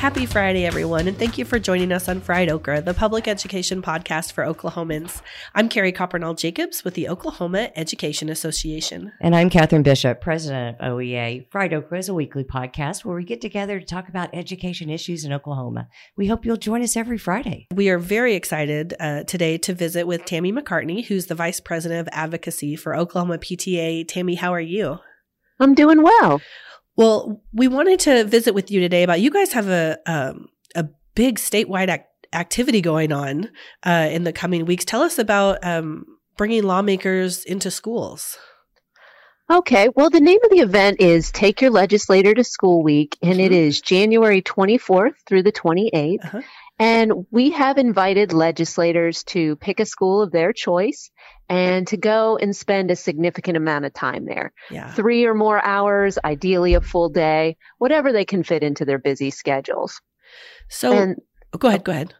Happy 0.00 0.24
Friday, 0.24 0.64
everyone, 0.64 1.08
and 1.08 1.18
thank 1.18 1.36
you 1.36 1.44
for 1.44 1.58
joining 1.58 1.92
us 1.92 2.08
on 2.08 2.22
Fried 2.22 2.48
Okra, 2.48 2.80
the 2.80 2.94
public 2.94 3.28
education 3.28 3.82
podcast 3.82 4.32
for 4.32 4.44
Oklahomans. 4.44 5.20
I'm 5.54 5.68
Carrie 5.68 5.92
Coppernoll 5.92 6.38
Jacobs 6.38 6.84
with 6.84 6.94
the 6.94 7.06
Oklahoma 7.06 7.70
Education 7.76 8.30
Association. 8.30 9.12
And 9.20 9.36
I'm 9.36 9.50
Catherine 9.50 9.82
Bishop, 9.82 10.22
president 10.22 10.80
of 10.80 10.94
OEA. 10.94 11.50
Fried 11.50 11.74
Okra 11.74 11.98
is 11.98 12.08
a 12.08 12.14
weekly 12.14 12.44
podcast 12.44 13.04
where 13.04 13.14
we 13.14 13.24
get 13.24 13.42
together 13.42 13.78
to 13.78 13.84
talk 13.84 14.08
about 14.08 14.30
education 14.32 14.88
issues 14.88 15.26
in 15.26 15.34
Oklahoma. 15.34 15.86
We 16.16 16.28
hope 16.28 16.46
you'll 16.46 16.56
join 16.56 16.80
us 16.80 16.96
every 16.96 17.18
Friday. 17.18 17.66
We 17.74 17.90
are 17.90 17.98
very 17.98 18.34
excited 18.34 18.94
uh, 18.98 19.24
today 19.24 19.58
to 19.58 19.74
visit 19.74 20.06
with 20.06 20.24
Tammy 20.24 20.50
McCartney, 20.50 21.04
who's 21.04 21.26
the 21.26 21.34
vice 21.34 21.60
president 21.60 22.00
of 22.00 22.08
advocacy 22.12 22.74
for 22.74 22.96
Oklahoma 22.96 23.36
PTA. 23.36 24.08
Tammy, 24.08 24.36
how 24.36 24.54
are 24.54 24.60
you? 24.60 24.98
I'm 25.60 25.74
doing 25.74 26.02
well. 26.02 26.40
Well, 26.96 27.42
we 27.52 27.68
wanted 27.68 28.00
to 28.00 28.24
visit 28.24 28.54
with 28.54 28.70
you 28.70 28.80
today 28.80 29.02
about 29.02 29.20
you 29.20 29.30
guys 29.30 29.52
have 29.52 29.68
a 29.68 29.98
um, 30.06 30.48
a 30.74 30.86
big 31.14 31.36
statewide 31.36 31.88
ac- 31.88 32.04
activity 32.32 32.80
going 32.80 33.12
on 33.12 33.50
uh, 33.84 34.08
in 34.10 34.24
the 34.24 34.32
coming 34.32 34.64
weeks. 34.64 34.84
Tell 34.84 35.02
us 35.02 35.18
about 35.18 35.64
um, 35.64 36.04
bringing 36.36 36.62
lawmakers 36.62 37.44
into 37.44 37.70
schools. 37.70 38.36
Okay, 39.50 39.88
well, 39.96 40.10
the 40.10 40.20
name 40.20 40.38
of 40.44 40.50
the 40.50 40.60
event 40.60 41.00
is 41.00 41.32
Take 41.32 41.60
Your 41.60 41.72
Legislator 41.72 42.34
to 42.34 42.44
School 42.44 42.84
Week, 42.84 43.18
and 43.20 43.32
mm-hmm. 43.32 43.40
it 43.40 43.52
is 43.52 43.80
January 43.80 44.42
24th 44.42 45.14
through 45.26 45.42
the 45.42 45.50
28th. 45.50 46.24
Uh-huh. 46.24 46.40
And 46.80 47.26
we 47.30 47.50
have 47.50 47.76
invited 47.76 48.32
legislators 48.32 49.22
to 49.24 49.56
pick 49.56 49.80
a 49.80 49.84
school 49.84 50.22
of 50.22 50.32
their 50.32 50.54
choice 50.54 51.10
and 51.46 51.86
to 51.88 51.98
go 51.98 52.38
and 52.38 52.56
spend 52.56 52.90
a 52.90 52.96
significant 52.96 53.58
amount 53.58 53.84
of 53.84 53.92
time 53.92 54.24
there. 54.24 54.54
Yeah. 54.70 54.90
Three 54.94 55.26
or 55.26 55.34
more 55.34 55.62
hours, 55.62 56.18
ideally 56.24 56.72
a 56.72 56.80
full 56.80 57.10
day, 57.10 57.58
whatever 57.76 58.12
they 58.12 58.24
can 58.24 58.44
fit 58.44 58.62
into 58.62 58.86
their 58.86 58.98
busy 58.98 59.30
schedules. 59.30 60.00
So, 60.70 60.92
and, 60.92 61.16
oh, 61.52 61.58
go 61.58 61.68
ahead, 61.68 61.84
go 61.84 61.92
ahead. 61.92 62.14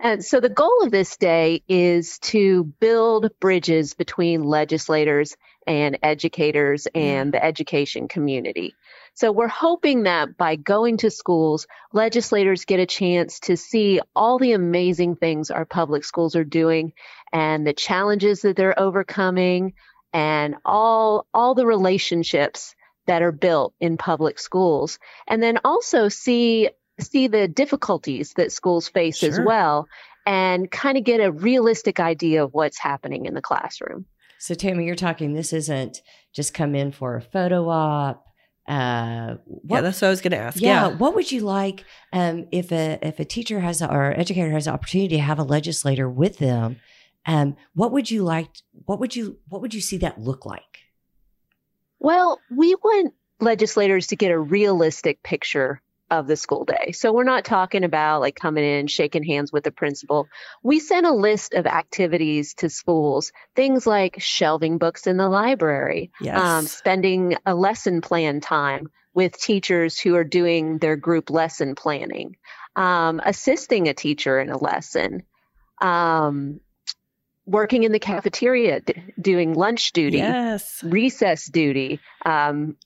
And 0.00 0.24
so 0.24 0.40
the 0.40 0.48
goal 0.48 0.82
of 0.82 0.90
this 0.90 1.18
day 1.18 1.62
is 1.68 2.18
to 2.20 2.64
build 2.80 3.28
bridges 3.40 3.92
between 3.92 4.42
legislators 4.42 5.36
and 5.66 5.98
educators 6.02 6.86
mm. 6.94 7.00
and 7.00 7.32
the 7.32 7.44
education 7.44 8.08
community. 8.08 8.74
So 9.16 9.32
we're 9.32 9.48
hoping 9.48 10.02
that 10.02 10.36
by 10.36 10.56
going 10.56 10.98
to 10.98 11.10
schools, 11.10 11.66
legislators 11.94 12.66
get 12.66 12.80
a 12.80 12.86
chance 12.86 13.40
to 13.40 13.56
see 13.56 13.98
all 14.14 14.38
the 14.38 14.52
amazing 14.52 15.16
things 15.16 15.50
our 15.50 15.64
public 15.64 16.04
schools 16.04 16.36
are 16.36 16.44
doing 16.44 16.92
and 17.32 17.66
the 17.66 17.72
challenges 17.72 18.42
that 18.42 18.56
they're 18.56 18.78
overcoming 18.78 19.72
and 20.12 20.56
all 20.66 21.26
all 21.32 21.54
the 21.54 21.64
relationships 21.64 22.74
that 23.06 23.22
are 23.22 23.32
built 23.32 23.72
in 23.80 23.96
public 23.96 24.38
schools 24.38 24.98
and 25.26 25.42
then 25.42 25.60
also 25.64 26.08
see 26.08 26.68
see 27.00 27.26
the 27.26 27.48
difficulties 27.48 28.34
that 28.36 28.52
schools 28.52 28.86
face 28.86 29.18
sure. 29.18 29.30
as 29.30 29.40
well 29.40 29.86
and 30.26 30.70
kind 30.70 30.98
of 30.98 31.04
get 31.04 31.20
a 31.20 31.32
realistic 31.32 32.00
idea 32.00 32.44
of 32.44 32.52
what's 32.52 32.78
happening 32.78 33.24
in 33.24 33.32
the 33.32 33.42
classroom. 33.42 34.04
So 34.38 34.54
Tammy, 34.54 34.84
you're 34.84 34.94
talking 34.94 35.32
this 35.32 35.54
isn't 35.54 36.02
just 36.34 36.52
come 36.52 36.74
in 36.74 36.92
for 36.92 37.16
a 37.16 37.22
photo 37.22 37.70
op 37.70 38.25
uh, 38.68 39.36
what, 39.44 39.76
yeah, 39.76 39.80
that's 39.82 40.00
what 40.00 40.08
I 40.08 40.10
was 40.10 40.20
going 40.20 40.32
to 40.32 40.38
ask. 40.38 40.60
Yeah, 40.60 40.88
yeah, 40.88 40.96
what 40.96 41.14
would 41.14 41.30
you 41.30 41.40
like 41.40 41.84
um, 42.12 42.46
if 42.50 42.72
a 42.72 42.98
if 43.00 43.20
a 43.20 43.24
teacher 43.24 43.60
has 43.60 43.80
or 43.80 44.18
educator 44.18 44.50
has 44.50 44.64
the 44.64 44.72
opportunity 44.72 45.16
to 45.16 45.22
have 45.22 45.38
a 45.38 45.44
legislator 45.44 46.08
with 46.08 46.38
them? 46.38 46.76
Um, 47.26 47.56
what 47.74 47.92
would 47.92 48.10
you 48.10 48.22
like? 48.22 48.48
What 48.84 49.00
would 49.00 49.14
you 49.14 49.38
what 49.48 49.62
would 49.62 49.74
you 49.74 49.80
see 49.80 49.98
that 49.98 50.20
look 50.20 50.44
like? 50.46 50.62
Well, 51.98 52.40
we 52.50 52.74
want 52.74 53.14
legislators 53.40 54.08
to 54.08 54.16
get 54.16 54.30
a 54.30 54.38
realistic 54.38 55.22
picture 55.22 55.80
of 56.10 56.26
the 56.26 56.36
school 56.36 56.64
day. 56.64 56.92
So 56.92 57.12
we're 57.12 57.24
not 57.24 57.44
talking 57.44 57.84
about 57.84 58.20
like 58.20 58.36
coming 58.36 58.64
in, 58.64 58.86
shaking 58.86 59.24
hands 59.24 59.52
with 59.52 59.64
the 59.64 59.72
principal. 59.72 60.28
We 60.62 60.78
sent 60.78 61.06
a 61.06 61.12
list 61.12 61.54
of 61.54 61.66
activities 61.66 62.54
to 62.54 62.70
schools, 62.70 63.32
things 63.54 63.86
like 63.86 64.20
shelving 64.20 64.78
books 64.78 65.06
in 65.06 65.16
the 65.16 65.28
library, 65.28 66.12
yes. 66.20 66.38
um, 66.38 66.66
spending 66.66 67.36
a 67.44 67.54
lesson 67.54 68.00
plan 68.00 68.40
time 68.40 68.88
with 69.14 69.36
teachers 69.38 69.98
who 69.98 70.14
are 70.14 70.24
doing 70.24 70.78
their 70.78 70.96
group 70.96 71.30
lesson 71.30 71.74
planning, 71.74 72.36
um, 72.76 73.20
assisting 73.24 73.88
a 73.88 73.94
teacher 73.94 74.38
in 74.38 74.50
a 74.50 74.58
lesson, 74.58 75.22
um, 75.80 76.60
working 77.46 77.84
in 77.84 77.92
the 77.92 77.98
cafeteria, 77.98 78.80
d- 78.80 78.94
doing 79.20 79.54
lunch 79.54 79.92
duty, 79.92 80.18
yes. 80.18 80.82
recess 80.84 81.46
duty, 81.46 82.00
um, 82.24 82.76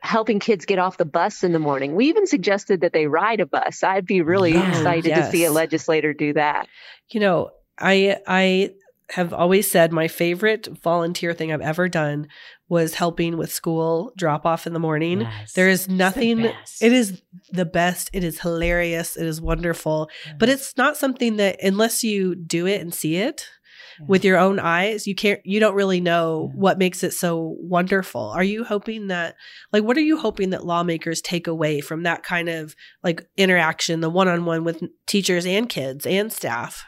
helping 0.00 0.38
kids 0.38 0.64
get 0.64 0.78
off 0.78 0.96
the 0.96 1.04
bus 1.04 1.44
in 1.44 1.52
the 1.52 1.58
morning. 1.58 1.94
We 1.94 2.06
even 2.06 2.26
suggested 2.26 2.80
that 2.80 2.92
they 2.92 3.06
ride 3.06 3.40
a 3.40 3.46
bus. 3.46 3.82
I'd 3.82 4.06
be 4.06 4.22
really 4.22 4.56
excited 4.56 5.06
yes. 5.06 5.26
to 5.26 5.32
see 5.32 5.44
a 5.44 5.52
legislator 5.52 6.12
do 6.12 6.32
that. 6.34 6.68
You 7.10 7.20
know, 7.20 7.50
I 7.78 8.18
I 8.26 8.70
have 9.10 9.32
always 9.32 9.70
said 9.70 9.92
my 9.92 10.08
favorite 10.08 10.68
volunteer 10.82 11.34
thing 11.34 11.52
I've 11.52 11.60
ever 11.60 11.88
done 11.88 12.28
was 12.68 12.94
helping 12.94 13.36
with 13.36 13.52
school 13.52 14.12
drop 14.16 14.46
off 14.46 14.66
in 14.66 14.72
the 14.72 14.78
morning. 14.78 15.22
Yes, 15.22 15.52
there 15.54 15.68
is 15.68 15.88
nothing, 15.88 16.44
it 16.44 16.92
is 16.92 17.20
the 17.50 17.64
best. 17.64 18.10
It 18.12 18.22
is 18.22 18.40
hilarious. 18.40 19.16
It 19.16 19.26
is 19.26 19.40
wonderful. 19.40 20.08
Yes. 20.24 20.36
But 20.38 20.48
it's 20.48 20.76
not 20.76 20.96
something 20.96 21.36
that, 21.36 21.60
unless 21.60 22.04
you 22.04 22.36
do 22.36 22.66
it 22.66 22.80
and 22.80 22.94
see 22.94 23.16
it, 23.16 23.48
with 24.06 24.24
your 24.24 24.38
own 24.38 24.58
eyes 24.58 25.06
you 25.06 25.14
can't 25.14 25.40
you 25.44 25.60
don't 25.60 25.74
really 25.74 26.00
know 26.00 26.50
what 26.54 26.78
makes 26.78 27.02
it 27.02 27.12
so 27.12 27.56
wonderful. 27.58 28.22
Are 28.22 28.42
you 28.42 28.64
hoping 28.64 29.08
that 29.08 29.36
like 29.72 29.84
what 29.84 29.96
are 29.96 30.02
you 30.02 30.18
hoping 30.18 30.50
that 30.50 30.64
lawmakers 30.64 31.20
take 31.20 31.46
away 31.46 31.80
from 31.80 32.02
that 32.04 32.22
kind 32.22 32.48
of 32.48 32.74
like 33.02 33.26
interaction 33.36 34.00
the 34.00 34.10
one-on-one 34.10 34.64
with 34.64 34.82
teachers 35.06 35.46
and 35.46 35.68
kids 35.68 36.06
and 36.06 36.32
staff 36.32 36.84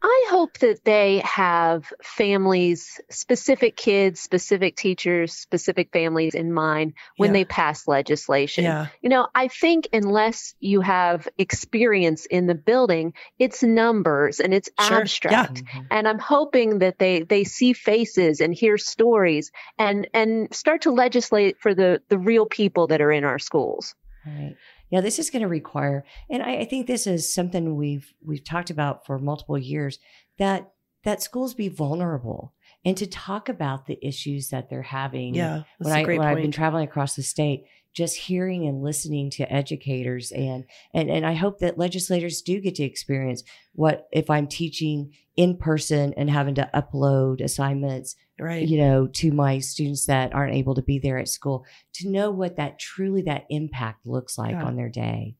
I 0.00 0.26
hope 0.30 0.58
that 0.58 0.84
they 0.84 1.18
have 1.24 1.92
families, 2.02 3.00
specific 3.10 3.76
kids, 3.76 4.20
specific 4.20 4.76
teachers, 4.76 5.32
specific 5.32 5.90
families 5.92 6.34
in 6.34 6.52
mind 6.52 6.94
when 7.16 7.30
yeah. 7.30 7.40
they 7.40 7.44
pass 7.44 7.88
legislation. 7.88 8.62
Yeah. 8.62 8.86
You 9.02 9.08
know, 9.08 9.26
I 9.34 9.48
think 9.48 9.88
unless 9.92 10.54
you 10.60 10.82
have 10.82 11.26
experience 11.36 12.26
in 12.26 12.46
the 12.46 12.54
building, 12.54 13.14
it's 13.40 13.64
numbers 13.64 14.38
and 14.38 14.54
it's 14.54 14.70
sure. 14.80 15.00
abstract. 15.00 15.64
Yeah. 15.74 15.82
And 15.90 16.06
I'm 16.06 16.20
hoping 16.20 16.78
that 16.78 16.98
they 16.98 17.22
they 17.22 17.42
see 17.42 17.72
faces 17.72 18.40
and 18.40 18.54
hear 18.54 18.78
stories 18.78 19.50
and 19.78 20.08
and 20.14 20.54
start 20.54 20.82
to 20.82 20.92
legislate 20.92 21.58
for 21.58 21.74
the 21.74 22.02
the 22.08 22.18
real 22.18 22.46
people 22.46 22.86
that 22.88 23.00
are 23.00 23.10
in 23.10 23.24
our 23.24 23.40
schools. 23.40 23.96
Right 24.24 24.56
yeah, 24.90 25.00
this 25.00 25.18
is 25.18 25.30
going 25.30 25.42
to 25.42 25.48
require, 25.48 26.04
and 26.30 26.42
I, 26.42 26.58
I 26.58 26.64
think 26.64 26.86
this 26.86 27.06
is 27.06 27.32
something 27.32 27.76
we've 27.76 28.12
we've 28.24 28.44
talked 28.44 28.70
about 28.70 29.06
for 29.06 29.18
multiple 29.18 29.58
years 29.58 29.98
that 30.38 30.72
that 31.04 31.22
schools 31.22 31.54
be 31.54 31.68
vulnerable 31.68 32.54
and 32.84 32.96
to 32.96 33.06
talk 33.06 33.48
about 33.48 33.86
the 33.86 33.98
issues 34.06 34.48
that 34.48 34.70
they're 34.70 34.82
having. 34.82 35.34
Yeah, 35.34 35.62
when 35.78 35.92
I 35.92 36.04
when 36.04 36.22
I've 36.22 36.38
been 36.38 36.52
traveling 36.52 36.84
across 36.84 37.16
the 37.16 37.22
state, 37.22 37.64
just 37.94 38.16
hearing 38.16 38.66
and 38.66 38.82
listening 38.82 39.30
to 39.30 39.52
educators 39.52 40.30
and 40.32 40.64
and 40.94 41.10
and 41.10 41.26
I 41.26 41.34
hope 41.34 41.58
that 41.58 41.78
legislators 41.78 42.42
do 42.42 42.60
get 42.60 42.76
to 42.76 42.84
experience 42.84 43.42
what 43.74 44.08
if 44.12 44.30
I'm 44.30 44.46
teaching 44.46 45.12
in 45.36 45.56
person 45.56 46.14
and 46.16 46.30
having 46.30 46.54
to 46.56 46.70
upload 46.74 47.42
assignments 47.42 48.16
right 48.40 48.68
you 48.68 48.78
know 48.78 49.06
to 49.06 49.32
my 49.32 49.58
students 49.58 50.06
that 50.06 50.34
aren't 50.34 50.54
able 50.54 50.74
to 50.74 50.82
be 50.82 50.98
there 50.98 51.18
at 51.18 51.28
school 51.28 51.64
to 51.92 52.08
know 52.08 52.30
what 52.30 52.56
that 52.56 52.78
truly 52.78 53.22
that 53.22 53.44
impact 53.50 54.06
looks 54.06 54.38
like 54.38 54.52
yeah. 54.52 54.64
on 54.64 54.76
their 54.76 54.88
day 54.88 55.34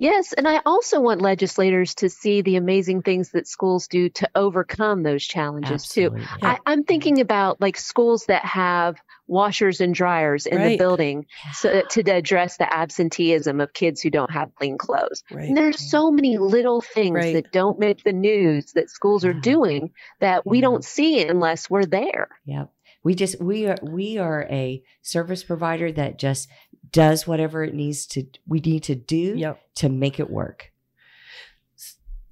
Yes, 0.00 0.32
and 0.32 0.48
I 0.48 0.62
also 0.64 0.98
want 0.98 1.20
legislators 1.20 1.96
to 1.96 2.08
see 2.08 2.40
the 2.40 2.56
amazing 2.56 3.02
things 3.02 3.32
that 3.32 3.46
schools 3.46 3.86
do 3.86 4.08
to 4.08 4.30
overcome 4.34 5.02
those 5.02 5.22
challenges 5.22 5.84
Absolutely. 5.84 6.22
too. 6.22 6.26
Yeah. 6.40 6.56
I, 6.64 6.72
am 6.72 6.84
thinking 6.84 7.20
about 7.20 7.60
like 7.60 7.76
schools 7.76 8.24
that 8.24 8.42
have 8.46 8.96
washers 9.30 9.80
and 9.80 9.94
dryers 9.94 10.44
in 10.44 10.58
right. 10.58 10.70
the 10.70 10.76
building 10.76 11.24
so 11.54 11.82
to 11.88 12.00
address 12.10 12.56
the 12.56 12.70
absenteeism 12.72 13.60
of 13.60 13.72
kids 13.72 14.00
who 14.00 14.10
don't 14.10 14.30
have 14.30 14.52
clean 14.56 14.76
clothes. 14.76 15.22
Right. 15.30 15.48
And 15.48 15.56
there's 15.56 15.88
so 15.88 16.10
many 16.10 16.36
little 16.36 16.80
things 16.80 17.14
right. 17.14 17.34
that 17.34 17.52
don't 17.52 17.78
make 17.78 18.02
the 18.02 18.12
news 18.12 18.72
that 18.72 18.90
schools 18.90 19.24
are 19.24 19.32
doing 19.32 19.92
that 20.18 20.44
we 20.44 20.60
don't 20.60 20.84
see 20.84 21.24
unless 21.24 21.70
we're 21.70 21.86
there. 21.86 22.28
Yep. 22.44 22.72
We 23.04 23.14
just 23.14 23.40
we 23.40 23.66
are 23.68 23.76
we 23.82 24.18
are 24.18 24.46
a 24.50 24.82
service 25.00 25.44
provider 25.44 25.92
that 25.92 26.18
just 26.18 26.48
does 26.90 27.26
whatever 27.26 27.62
it 27.62 27.72
needs 27.72 28.06
to 28.08 28.26
we 28.48 28.58
need 28.58 28.82
to 28.84 28.96
do 28.96 29.36
yep. 29.36 29.60
to 29.76 29.88
make 29.88 30.18
it 30.18 30.28
work. 30.28 30.72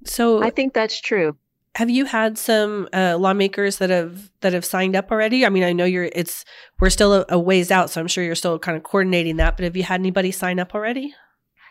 So 0.05 0.43
I 0.43 0.49
think 0.49 0.73
that's 0.73 0.99
true. 0.99 1.37
Have 1.79 1.89
you 1.89 2.03
had 2.03 2.37
some 2.37 2.89
uh, 2.91 3.15
lawmakers 3.17 3.77
that 3.77 3.89
have 3.89 4.29
that 4.41 4.51
have 4.51 4.65
signed 4.65 4.97
up 4.97 5.11
already? 5.11 5.45
I 5.45 5.49
mean, 5.49 5.63
I 5.63 5.71
know 5.71 5.85
you're 5.85 6.09
it's 6.11 6.43
we're 6.81 6.89
still 6.89 7.13
a, 7.13 7.25
a 7.29 7.39
ways 7.39 7.71
out, 7.71 7.89
so 7.89 8.01
I'm 8.01 8.07
sure 8.07 8.21
you're 8.21 8.35
still 8.35 8.59
kind 8.59 8.75
of 8.75 8.83
coordinating 8.83 9.37
that. 9.37 9.55
But 9.55 9.63
have 9.63 9.77
you 9.77 9.83
had 9.83 10.01
anybody 10.01 10.31
sign 10.31 10.59
up 10.59 10.75
already? 10.75 11.13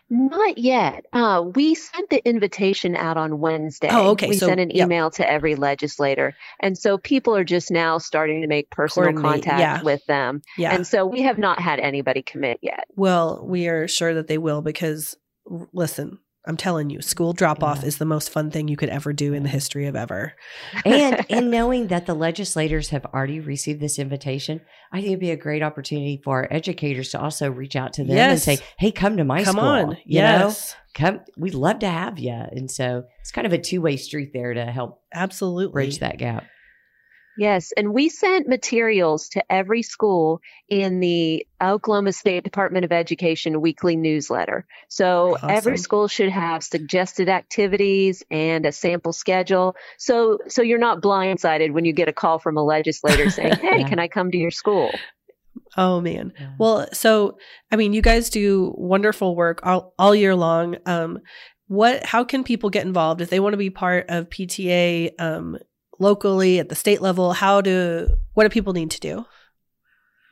Not 0.09 0.57
yet. 0.57 1.05
Uh, 1.13 1.43
we 1.53 1.75
sent 1.75 2.09
the 2.09 2.27
invitation 2.27 2.95
out 2.95 3.17
on 3.17 3.37
Wednesday. 3.39 3.89
Oh, 3.91 4.09
okay. 4.13 4.29
We 4.29 4.37
so, 4.37 4.47
sent 4.47 4.59
an 4.59 4.71
yep. 4.71 4.87
email 4.87 5.11
to 5.11 5.31
every 5.31 5.53
legislator. 5.53 6.33
And 6.59 6.75
so 6.75 6.97
people 6.97 7.35
are 7.35 7.43
just 7.43 7.69
now 7.69 7.99
starting 7.99 8.41
to 8.41 8.47
make 8.47 8.71
personal 8.71 9.13
contact 9.13 9.59
yeah. 9.59 9.83
with 9.83 10.03
them. 10.07 10.41
Yeah. 10.57 10.73
And 10.73 10.87
so 10.87 11.05
we 11.05 11.21
have 11.21 11.37
not 11.37 11.59
had 11.61 11.79
anybody 11.79 12.23
commit 12.23 12.57
yet. 12.63 12.85
Well, 12.95 13.45
we 13.45 13.67
are 13.67 13.87
sure 13.87 14.15
that 14.15 14.25
they 14.25 14.39
will 14.39 14.63
because, 14.63 15.15
listen, 15.45 16.17
I'm 16.49 16.57
telling 16.57 16.89
you, 16.89 16.99
school 17.01 17.31
drop 17.33 17.61
off 17.63 17.81
Yeah. 17.81 17.87
is 17.89 17.97
the 17.99 18.05
most 18.05 18.31
fun 18.31 18.49
thing 18.49 18.67
you 18.67 18.75
could 18.75 18.89
ever 18.89 19.13
do 19.13 19.33
in 19.33 19.43
the 19.43 19.49
history 19.49 19.85
of 19.85 19.95
ever. 19.95 20.33
and 20.83 21.23
in 21.29 21.49
knowing 21.51 21.87
that 21.87 22.07
the 22.07 22.15
legislators 22.15 22.89
have 22.89 23.05
already 23.05 23.39
received 23.39 23.79
this 23.79 23.99
invitation, 23.99 24.59
I 24.91 24.97
think 24.97 25.07
it'd 25.09 25.19
be 25.19 25.29
a 25.29 25.37
great 25.37 25.61
opportunity 25.61 26.19
for 26.23 26.37
our 26.39 26.47
educators 26.49 27.09
to 27.11 27.21
also 27.21 27.51
reach 27.51 27.75
out 27.75 27.93
to 27.93 28.03
them 28.03 28.17
and 28.17 28.39
say, 28.41 28.57
"Hey, 28.79 28.91
come 28.91 29.17
to 29.17 29.23
my 29.23 29.43
Come 29.43 29.53
school." 29.57 29.63
on. 29.63 29.97
you 30.05 30.21
know, 30.21 30.47
Yes. 30.47 30.75
come. 30.95 31.19
We'd 31.37 31.53
love 31.53 31.79
to 31.79 31.87
have 31.87 32.17
you. 32.17 32.31
And 32.33 32.69
so 32.71 33.03
it's 33.21 33.31
kind 33.31 33.45
of 33.45 33.53
a 33.53 33.59
two 33.59 33.81
way 33.81 33.95
street 33.95 34.31
there 34.33 34.55
to 34.55 34.65
help 34.65 35.01
Absolutely. 35.13 35.71
bridge 35.73 35.99
that 35.99 36.17
gap. 36.17 36.45
Yes, 37.39 37.71
and 37.77 37.93
we 37.93 38.09
sent 38.09 38.49
materials 38.49 39.29
to 39.29 39.43
every 39.49 39.81
school 39.81 40.41
in 40.67 40.99
the 40.99 41.47
Oklahoma 41.61 42.11
State 42.11 42.43
Department 42.43 42.83
of 42.83 42.91
Education 42.91 43.61
weekly 43.61 43.95
newsletter. 43.95 44.65
So 44.89 45.37
every 45.47 45.77
school 45.77 46.09
should 46.09 46.31
have 46.31 46.65
suggested 46.65 47.29
activities 47.29 48.23
and 48.29 48.65
a 48.65 48.73
sample 48.73 49.13
schedule. 49.13 49.77
So 49.97 50.39
so 50.49 50.61
you're 50.61 50.79
not 50.79 51.01
blindsided 51.01 51.71
when 51.71 51.85
you 51.85 51.93
get 51.93 52.09
a 52.09 52.13
call 52.13 52.39
from 52.39 52.57
a 52.57 52.63
legislator 52.63 53.29
saying, 53.37 53.55
"Hey, 53.55 53.79
Yeah. 53.79 53.87
can 53.87 53.99
I 53.99 54.09
come 54.09 54.31
to 54.31 54.37
your 54.37 54.51
school?" 54.51 54.93
Oh, 55.77 56.01
man. 56.01 56.33
Well, 56.57 56.89
so 56.91 57.37
I 57.71 57.77
mean, 57.77 57.93
you 57.93 58.01
guys 58.01 58.29
do 58.29 58.73
wonderful 58.77 59.33
work 59.37 59.61
all, 59.63 59.93
all 59.97 60.13
year 60.13 60.35
long. 60.35 60.75
Um, 60.85 61.19
what? 61.67 62.05
How 62.05 62.25
can 62.25 62.43
people 62.43 62.69
get 62.69 62.85
involved 62.85 63.21
if 63.21 63.29
they 63.29 63.39
want 63.39 63.53
to 63.53 63.57
be 63.57 63.69
part 63.69 64.07
of 64.09 64.29
PTA 64.29 65.11
um, 65.19 65.57
locally 65.99 66.59
at 66.59 66.69
the 66.69 66.75
state 66.75 67.01
level? 67.01 67.33
How 67.33 67.61
do? 67.61 68.07
What 68.33 68.43
do 68.43 68.49
people 68.49 68.73
need 68.73 68.91
to 68.91 68.99
do? 68.99 69.25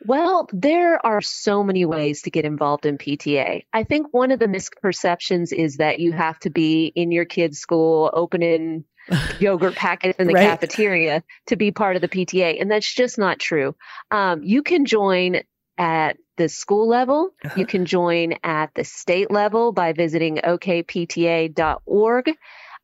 Well, 0.05 0.47
there 0.53 1.03
are 1.05 1.21
so 1.21 1.63
many 1.63 1.83
ways 1.85 2.21
to 2.23 2.29
get 2.31 2.45
involved 2.45 2.85
in 2.85 2.97
PTA. 2.97 3.65
I 3.73 3.83
think 3.83 4.07
one 4.11 4.31
of 4.31 4.39
the 4.39 4.45
misperceptions 4.45 5.51
is 5.51 5.77
that 5.77 5.99
you 5.99 6.11
have 6.13 6.39
to 6.39 6.49
be 6.49 6.85
in 6.95 7.11
your 7.11 7.25
kid's 7.25 7.59
school 7.59 8.09
opening 8.13 8.85
yogurt 9.39 9.75
packets 9.75 10.19
in 10.19 10.27
the 10.27 10.33
Right. 10.33 10.47
cafeteria 10.47 11.23
to 11.47 11.55
be 11.55 11.71
part 11.71 11.95
of 11.95 12.01
the 12.01 12.07
PTA. 12.07 12.61
And 12.61 12.69
that's 12.69 12.93
just 12.93 13.17
not 13.17 13.39
true. 13.39 13.75
Um, 14.11 14.43
you 14.43 14.61
can 14.63 14.85
join 14.85 15.41
at 15.77 16.17
the 16.37 16.47
school 16.47 16.87
level. 16.87 17.31
Uh-huh. 17.43 17.55
You 17.57 17.65
can 17.65 17.85
join 17.85 18.35
at 18.43 18.73
the 18.75 18.83
state 18.83 19.31
level 19.31 19.71
by 19.71 19.93
visiting 19.93 20.37
okpta.org. 20.37 22.31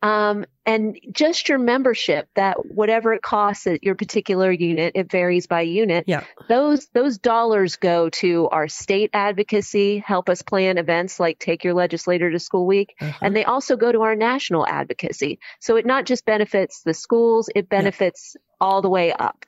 Um, 0.04 0.46
and 0.66 0.98
just 1.12 1.48
your 1.48 1.60
membership, 1.60 2.28
that 2.36 2.58
whatever 2.66 3.14
it 3.14 3.22
costs 3.22 3.66
at 3.68 3.84
your 3.84 3.96
particular 3.96 4.52
unit, 4.52 4.92
it 4.96 5.10
varies 5.10 5.48
by 5.48 5.62
unit. 5.62 6.04
Yeah. 6.08 6.24
Those 6.50 6.88
those 6.94 7.18
dollars 7.18 7.78
go 7.78 8.10
to 8.10 8.50
our 8.50 8.68
state 8.68 9.10
advocacy, 9.14 10.00
help 10.00 10.28
us 10.30 10.42
plan 10.42 10.78
events 10.78 11.20
like 11.22 11.40
Take 11.40 11.64
Your 11.64 11.74
Legislator 11.74 12.30
to 12.30 12.40
School 12.40 12.68
Week, 12.68 12.94
Uh-huh. 13.02 13.18
and 13.22 13.34
they 13.36 13.46
also 13.46 13.78
go 13.78 13.92
to 13.94 14.02
our 14.02 14.16
national 14.16 14.68
advocacy. 14.68 15.40
So 15.62 15.78
it 15.78 15.86
not 15.86 16.06
just 16.06 16.26
benefits 16.26 16.82
the 16.84 16.94
schools, 16.94 17.50
it 17.56 17.70
benefits 17.70 18.36
all 18.60 18.82
the 18.82 18.90
way 18.90 19.14
up. 19.14 19.46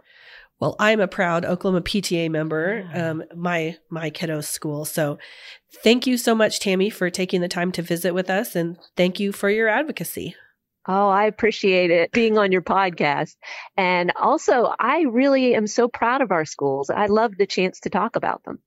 Well, 0.61 0.77
I'm 0.79 1.01
a 1.01 1.07
proud 1.07 1.43
Oklahoma 1.43 1.81
PTA 1.81 2.29
member, 2.31 2.89
um, 2.93 3.23
my 3.35 3.75
my 3.89 4.09
kiddo's 4.09 4.47
school. 4.47 4.85
So, 4.85 5.17
thank 5.83 6.07
you 6.07 6.17
so 6.17 6.33
much, 6.33 6.61
Tammy, 6.61 6.89
for 6.89 7.09
taking 7.09 7.41
the 7.41 7.49
time 7.49 7.73
to 7.73 7.81
visit 7.81 8.13
with 8.13 8.29
us, 8.29 8.55
and 8.55 8.77
thank 8.95 9.19
you 9.19 9.33
for 9.33 9.49
your 9.49 9.67
advocacy. 9.67 10.33
Oh, 10.87 11.09
I 11.09 11.25
appreciate 11.25 11.89
it 11.89 12.11
being 12.11 12.37
on 12.37 12.51
your 12.51 12.61
podcast. 12.61 13.35
And 13.75 14.11
also, 14.15 14.73
I 14.79 15.01
really 15.01 15.55
am 15.55 15.67
so 15.67 15.87
proud 15.87 16.21
of 16.21 16.31
our 16.31 16.45
schools. 16.45 16.89
I 16.89 17.07
love 17.07 17.33
the 17.37 17.47
chance 17.47 17.79
to 17.81 17.89
talk 17.89 18.15
about 18.15 18.43
them. 18.43 18.59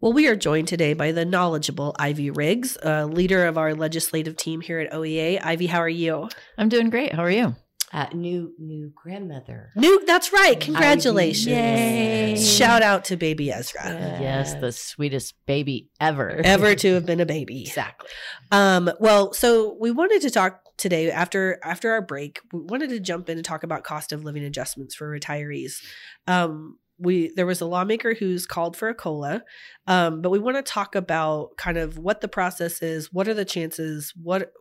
Well, 0.00 0.12
we 0.12 0.26
are 0.26 0.36
joined 0.36 0.68
today 0.68 0.92
by 0.92 1.12
the 1.12 1.24
knowledgeable 1.24 1.96
Ivy 1.98 2.30
Riggs, 2.30 2.76
uh, 2.84 3.06
leader 3.06 3.46
of 3.46 3.56
our 3.56 3.74
legislative 3.74 4.36
team 4.36 4.60
here 4.60 4.78
at 4.78 4.92
OEA. 4.92 5.40
Ivy, 5.42 5.66
how 5.66 5.78
are 5.78 5.88
you? 5.88 6.28
I'm 6.58 6.68
doing 6.68 6.90
great. 6.90 7.14
How 7.14 7.22
are 7.22 7.30
you? 7.30 7.56
Uh, 7.92 8.06
new 8.12 8.52
new 8.58 8.90
grandmother. 8.94 9.70
New, 9.76 10.04
that's 10.04 10.32
right. 10.32 10.58
Congratulations. 10.58 11.46
Yay. 11.46 12.36
Shout 12.36 12.82
out 12.82 13.04
to 13.06 13.16
baby 13.16 13.52
Ezra. 13.52 13.84
Yes, 14.20 14.54
the 14.54 14.72
sweetest 14.72 15.34
baby 15.46 15.90
ever. 16.00 16.40
Ever 16.44 16.74
to 16.74 16.94
have 16.94 17.06
been 17.06 17.20
a 17.20 17.26
baby. 17.26 17.62
Exactly. 17.62 18.08
Um, 18.50 18.90
well, 18.98 19.32
so 19.32 19.76
we 19.78 19.90
wanted 19.90 20.22
to 20.22 20.30
talk 20.30 20.60
today 20.76 21.10
after 21.10 21.58
after 21.62 21.92
our 21.92 22.02
break. 22.02 22.40
We 22.52 22.60
wanted 22.60 22.90
to 22.90 23.00
jump 23.00 23.28
in 23.28 23.38
and 23.38 23.44
talk 23.44 23.62
about 23.62 23.84
cost 23.84 24.12
of 24.12 24.24
living 24.24 24.44
adjustments 24.44 24.94
for 24.94 25.08
retirees. 25.08 25.82
Um, 26.26 26.78
we 26.98 27.32
there 27.36 27.46
was 27.46 27.60
a 27.60 27.66
lawmaker 27.66 28.14
who's 28.14 28.46
called 28.46 28.76
for 28.76 28.88
a 28.88 28.94
cola, 28.94 29.42
um, 29.86 30.22
but 30.22 30.30
we 30.30 30.38
want 30.38 30.56
to 30.56 30.62
talk 30.62 30.94
about 30.94 31.56
kind 31.56 31.76
of 31.76 31.98
what 31.98 32.20
the 32.20 32.28
process 32.28 32.82
is. 32.82 33.12
What 33.12 33.28
are 33.28 33.34
the 33.34 33.44
chances? 33.44 34.12
What 34.20 34.52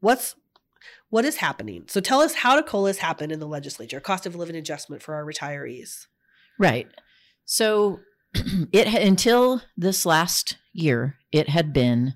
what's 0.00 0.34
what 1.10 1.24
is 1.24 1.36
happening? 1.36 1.84
So 1.88 2.00
tell 2.00 2.20
us 2.20 2.34
how 2.34 2.56
do 2.56 2.62
colas 2.62 2.98
happen 2.98 3.30
in 3.30 3.40
the 3.40 3.46
legislature? 3.46 4.00
Cost 4.00 4.26
of 4.26 4.34
living 4.34 4.56
adjustment 4.56 5.02
for 5.02 5.14
our 5.14 5.24
retirees. 5.24 6.06
Right. 6.58 6.88
So 7.44 8.00
it 8.34 8.86
until 8.86 9.62
this 9.76 10.04
last 10.04 10.58
year, 10.72 11.16
it 11.32 11.48
had 11.48 11.72
been 11.72 12.14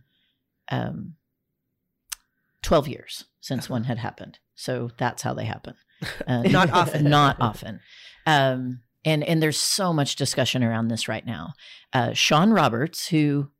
um, 0.70 1.14
12 2.62 2.88
years 2.88 3.24
since 3.40 3.68
one 3.68 3.84
had 3.84 3.98
happened. 3.98 4.38
So 4.54 4.90
that's 4.98 5.22
how 5.22 5.34
they 5.34 5.44
happen. 5.44 5.74
Uh, 6.26 6.40
Not 6.42 6.70
often. 6.72 7.04
Not 7.10 7.36
often. 7.40 7.78
Um, 8.26 8.80
and 9.04 9.22
and 9.22 9.42
there's 9.42 9.60
so 9.60 9.92
much 9.92 10.16
discussion 10.16 10.64
around 10.64 10.88
this 10.88 11.08
right 11.08 11.26
now. 11.26 11.52
Uh, 11.92 12.14
Sean 12.14 12.52
Roberts, 12.52 13.08
who 13.08 13.50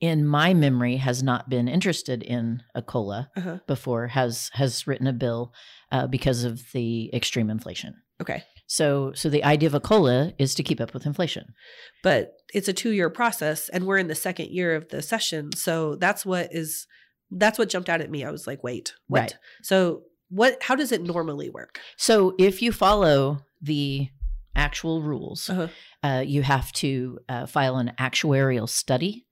in 0.00 0.26
my 0.26 0.54
memory 0.54 0.96
has 0.96 1.22
not 1.22 1.48
been 1.50 1.68
interested 1.68 2.22
in 2.22 2.62
a 2.74 2.82
cola 2.82 3.30
Uh-huh. 3.36 3.58
before, 3.66 4.08
has 4.08 4.50
has 4.54 4.86
written 4.86 5.06
a 5.06 5.12
bill 5.12 5.52
uh, 5.92 6.06
because 6.06 6.44
of 6.44 6.60
the 6.72 7.10
extreme 7.14 7.50
inflation. 7.50 7.94
Okay, 8.20 8.42
So 8.66 9.12
so 9.14 9.28
the 9.30 9.44
idea 9.44 9.66
of 9.68 9.74
a 9.74 9.80
cola 9.80 10.32
is 10.38 10.54
to 10.54 10.62
keep 10.62 10.80
up 10.80 10.92
with 10.94 11.06
inflation. 11.06 11.54
but 12.02 12.32
it's 12.54 12.68
a 12.68 12.72
two 12.72 12.90
year 12.92 13.10
process, 13.10 13.68
and 13.70 13.86
we're 13.86 13.98
in 13.98 14.08
the 14.08 14.14
second 14.14 14.48
year 14.50 14.74
of 14.74 14.88
the 14.88 15.02
session. 15.02 15.50
So 15.54 15.96
that's 15.96 16.24
what 16.26 16.48
is 16.52 16.86
that's 17.30 17.58
what 17.58 17.68
jumped 17.70 17.88
out 17.88 18.00
at 18.00 18.10
me. 18.10 18.24
I 18.24 18.30
was 18.30 18.46
like, 18.46 18.62
wait, 18.64 18.94
what? 19.06 19.20
Right. 19.20 19.36
So 19.62 20.02
what? 20.30 20.62
How 20.62 20.74
does 20.76 20.92
it 20.92 21.02
normally 21.02 21.48
work? 21.50 21.80
So 21.96 22.34
if 22.38 22.60
you 22.62 22.72
follow 22.72 23.44
the 23.62 24.08
actual 24.56 25.00
rules, 25.02 25.48
Uh-huh. 25.50 25.68
uh, 26.02 26.22
you 26.26 26.42
have 26.42 26.72
to 26.72 27.18
uh, 27.28 27.46
file 27.46 27.76
an 27.76 27.92
actuarial 27.98 28.68
study 28.68 29.26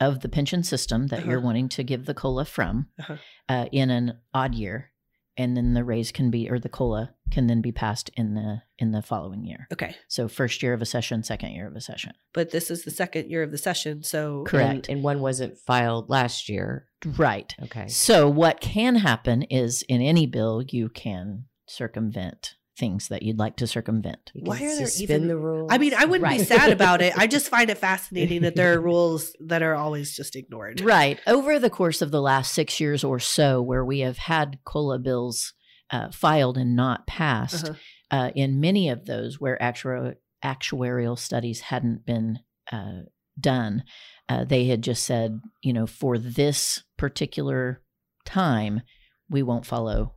of 0.00 0.20
the 0.20 0.28
pension 0.28 0.62
system 0.62 1.08
that 1.08 1.26
you're 1.26 1.38
Uh-huh. 1.38 1.46
wanting 1.46 1.68
to 1.70 1.84
give 1.84 2.06
the 2.06 2.14
cola 2.14 2.44
from 2.44 2.88
Uh-huh. 2.98 3.16
uh, 3.48 3.66
in 3.72 3.90
an 3.90 4.18
odd 4.32 4.54
year, 4.54 4.92
and 5.36 5.56
then 5.56 5.74
the 5.74 5.84
raise 5.84 6.10
can 6.12 6.30
be 6.30 6.48
or 6.50 6.58
the 6.58 6.68
cola 6.68 7.14
can 7.30 7.46
then 7.46 7.60
be 7.60 7.70
passed 7.72 8.10
in 8.16 8.34
the 8.34 8.62
in 8.78 8.90
the 8.92 9.02
following 9.02 9.44
year. 9.44 9.66
Okay, 9.72 9.94
So 10.08 10.26
first 10.26 10.62
year 10.62 10.72
of 10.74 10.82
a 10.82 10.86
session, 10.86 11.22
second 11.22 11.50
year 11.52 11.66
of 11.68 11.76
a 11.76 11.80
session. 11.80 12.12
but 12.32 12.50
this 12.50 12.70
is 12.70 12.84
the 12.84 12.90
second 12.90 13.30
year 13.30 13.42
of 13.42 13.50
the 13.52 13.58
session, 13.58 14.02
so 14.02 14.42
Correct. 14.44 14.88
And, 14.88 14.96
and 14.96 15.04
one 15.04 15.20
wasn't 15.20 15.58
filed 15.58 16.08
last 16.10 16.48
year. 16.48 16.86
Right. 17.04 17.54
Okay. 17.62 17.86
So 17.88 18.28
what 18.28 18.60
can 18.60 18.96
happen 18.96 19.42
is 19.42 19.82
in 19.82 20.00
any 20.02 20.26
bill 20.26 20.62
you 20.68 20.88
can 20.88 21.44
circumvent 21.68 22.56
things 22.80 23.06
that 23.08 23.22
you'd 23.22 23.38
like 23.38 23.54
to 23.58 23.66
circumvent. 23.68 24.32
Why 24.34 24.56
are 24.56 24.76
there 24.76 24.88
even- 24.98 25.28
the 25.28 25.36
rules? 25.36 25.68
I 25.70 25.78
mean, 25.78 25.94
I 25.94 26.06
wouldn't 26.06 26.28
be 26.30 26.42
sad 26.42 26.72
about 26.72 27.00
it. 27.02 27.16
I 27.16 27.28
just 27.28 27.48
find 27.48 27.70
it 27.70 27.78
fascinating 27.78 28.42
that 28.42 28.56
there 28.56 28.74
are 28.74 28.80
rules 28.92 29.32
that 29.40 29.62
are 29.62 29.74
always 29.76 30.16
just 30.16 30.34
ignored. 30.34 30.80
Right. 30.80 31.20
Over 31.28 31.58
the 31.60 31.70
course 31.70 32.02
of 32.02 32.10
the 32.10 32.20
last 32.22 32.52
six 32.52 32.80
years 32.80 33.04
or 33.04 33.20
so, 33.20 33.62
where 33.62 33.84
we 33.84 34.00
have 34.00 34.18
had 34.18 34.58
COLA 34.64 34.98
bills 34.98 35.52
uh, 35.90 36.10
filed 36.10 36.56
and 36.58 36.74
not 36.74 37.06
passed, 37.06 37.68
Uh-huh. 37.68 37.74
uh, 38.10 38.30
in 38.34 38.58
many 38.60 38.88
of 38.88 39.04
those 39.06 39.38
where 39.40 39.56
actuarial, 39.60 40.14
actuarial 40.44 41.18
studies 41.18 41.60
hadn't 41.60 42.04
been 42.06 42.38
uh, 42.72 43.02
done, 43.38 43.84
uh, 44.28 44.44
they 44.44 44.66
had 44.66 44.82
just 44.82 45.04
said, 45.04 45.40
you 45.62 45.72
know, 45.72 45.86
for 45.86 46.16
this 46.18 46.82
particular 46.96 47.82
time, 48.24 48.82
we 49.28 49.42
won't 49.42 49.66
follow 49.66 50.14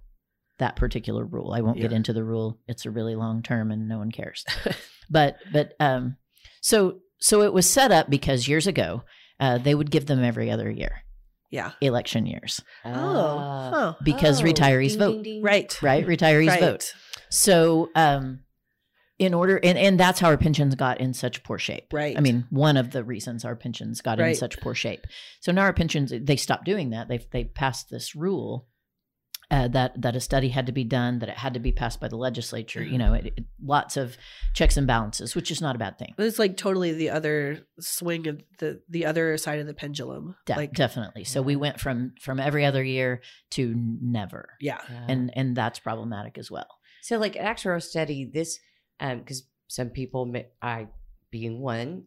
that 0.59 0.75
particular 0.75 1.25
rule. 1.25 1.53
I 1.53 1.61
won't 1.61 1.79
get 1.79 1.91
into 1.91 2.13
the 2.13 2.23
rule. 2.23 2.59
It's 2.67 2.85
a 2.85 2.91
really 2.91 3.15
long 3.15 3.41
term 3.43 3.71
and 3.71 3.87
no 3.87 3.97
one 3.97 4.11
cares. 4.11 4.45
but 5.09 5.37
but 5.51 5.73
um 5.79 6.17
so 6.61 6.99
so 7.19 7.41
it 7.41 7.53
was 7.53 7.69
set 7.69 7.91
up 7.91 8.09
because 8.09 8.47
years 8.47 8.67
ago 8.67 9.03
uh, 9.39 9.57
they 9.57 9.73
would 9.75 9.91
give 9.91 10.05
them 10.05 10.23
every 10.23 10.51
other 10.51 10.69
year, 10.69 11.03
Yeah. 11.49 11.71
election 11.81 12.25
years, 12.25 12.61
Oh, 12.85 13.69
huh. 13.73 13.93
because 14.03 14.41
Oh, 14.41 14.45
retirees 14.45 14.89
ding, 14.91 14.99
vote. 14.99 15.11
ding, 15.13 15.23
ding. 15.23 15.41
right. 15.43 15.81
right? 15.81 16.05
Retirees 16.05 16.47
right. 16.47 16.59
vote. 16.59 16.93
So 17.29 17.89
um, 17.95 18.41
in 19.19 19.33
order 19.33 19.59
and, 19.63 19.77
and 19.77 19.99
that's 19.99 20.19
how 20.19 20.27
our 20.27 20.37
pensions 20.37 20.75
got 20.75 20.99
in 20.99 21.13
such 21.13 21.43
poor 21.43 21.57
shape 21.59 21.85
right 21.93 22.17
i 22.17 22.19
mean 22.19 22.45
one 22.49 22.75
of 22.77 22.91
the 22.91 23.03
reasons 23.03 23.45
our 23.45 23.55
pensions 23.55 24.01
got 24.01 24.17
right. 24.19 24.29
in 24.29 24.35
such 24.35 24.59
poor 24.59 24.73
shape 24.73 25.05
so 25.39 25.51
now 25.51 25.61
our 25.61 25.71
pensions 25.71 26.11
they 26.21 26.35
stopped 26.35 26.65
doing 26.65 26.89
that 26.89 27.07
they've 27.07 27.25
they 27.31 27.43
passed 27.43 27.89
this 27.91 28.15
rule 28.15 28.67
uh, 29.53 29.67
that 29.67 30.01
that 30.01 30.15
a 30.15 30.19
study 30.19 30.49
had 30.49 30.65
to 30.65 30.71
be 30.71 30.83
done, 30.83 31.19
that 31.19 31.29
it 31.29 31.37
had 31.37 31.53
to 31.53 31.59
be 31.59 31.71
passed 31.71 32.01
by 32.01 32.07
the 32.07 32.15
legislature. 32.15 32.81
You 32.81 32.97
mm-hmm. 32.97 32.97
know, 32.97 33.13
it, 33.13 33.33
it, 33.37 33.45
lots 33.63 33.97
of 33.97 34.17
checks 34.53 34.77
and 34.77 34.87
balances, 34.87 35.35
which 35.35 35.51
is 35.51 35.61
not 35.61 35.75
a 35.75 35.79
bad 35.79 35.99
thing. 35.99 36.15
It's 36.17 36.39
like 36.39 36.57
totally 36.57 36.91
the 36.93 37.11
other 37.11 37.59
swing 37.79 38.27
of 38.27 38.41
the 38.57 38.81
the 38.89 39.05
other 39.05 39.37
side 39.37 39.59
of 39.59 39.67
the 39.67 39.75
pendulum. 39.75 40.35
De- 40.47 40.55
like 40.55 40.73
definitely. 40.73 41.23
So 41.23 41.39
yeah. 41.39 41.45
we 41.45 41.55
went 41.55 41.79
from 41.79 42.13
from 42.19 42.39
every 42.39 42.65
other 42.65 42.83
year 42.83 43.21
to 43.51 43.75
never. 43.77 44.49
Yeah. 44.59 44.79
yeah. 44.89 45.05
and 45.07 45.31
and 45.35 45.55
that's 45.55 45.77
problematic 45.77 46.39
as 46.39 46.49
well. 46.49 46.79
So 47.03 47.19
like 47.19 47.35
actuarial 47.35 47.83
study, 47.83 48.25
this 48.33 48.59
because 48.99 49.41
um, 49.41 49.47
some 49.67 49.89
people, 49.89 50.33
I 50.63 50.87
being 51.29 51.61
one, 51.61 52.05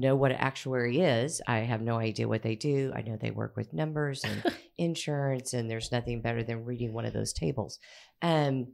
know 0.00 0.16
what 0.16 0.30
an 0.30 0.38
actuary 0.38 1.00
is. 1.00 1.40
I 1.46 1.58
have 1.58 1.80
no 1.80 1.98
idea 1.98 2.28
what 2.28 2.42
they 2.42 2.54
do. 2.54 2.92
I 2.94 3.02
know 3.02 3.16
they 3.16 3.30
work 3.30 3.56
with 3.56 3.72
numbers 3.72 4.24
and 4.24 4.42
insurance, 4.78 5.52
and 5.52 5.70
there's 5.70 5.92
nothing 5.92 6.20
better 6.20 6.42
than 6.42 6.64
reading 6.64 6.92
one 6.92 7.04
of 7.04 7.12
those 7.12 7.32
tables. 7.32 7.78
Um, 8.22 8.68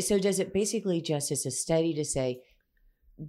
so 0.00 0.18
does 0.18 0.38
it 0.38 0.52
basically 0.52 1.00
just 1.00 1.30
as 1.30 1.44
a 1.46 1.50
study 1.50 1.94
to 1.94 2.04
say, 2.04 2.42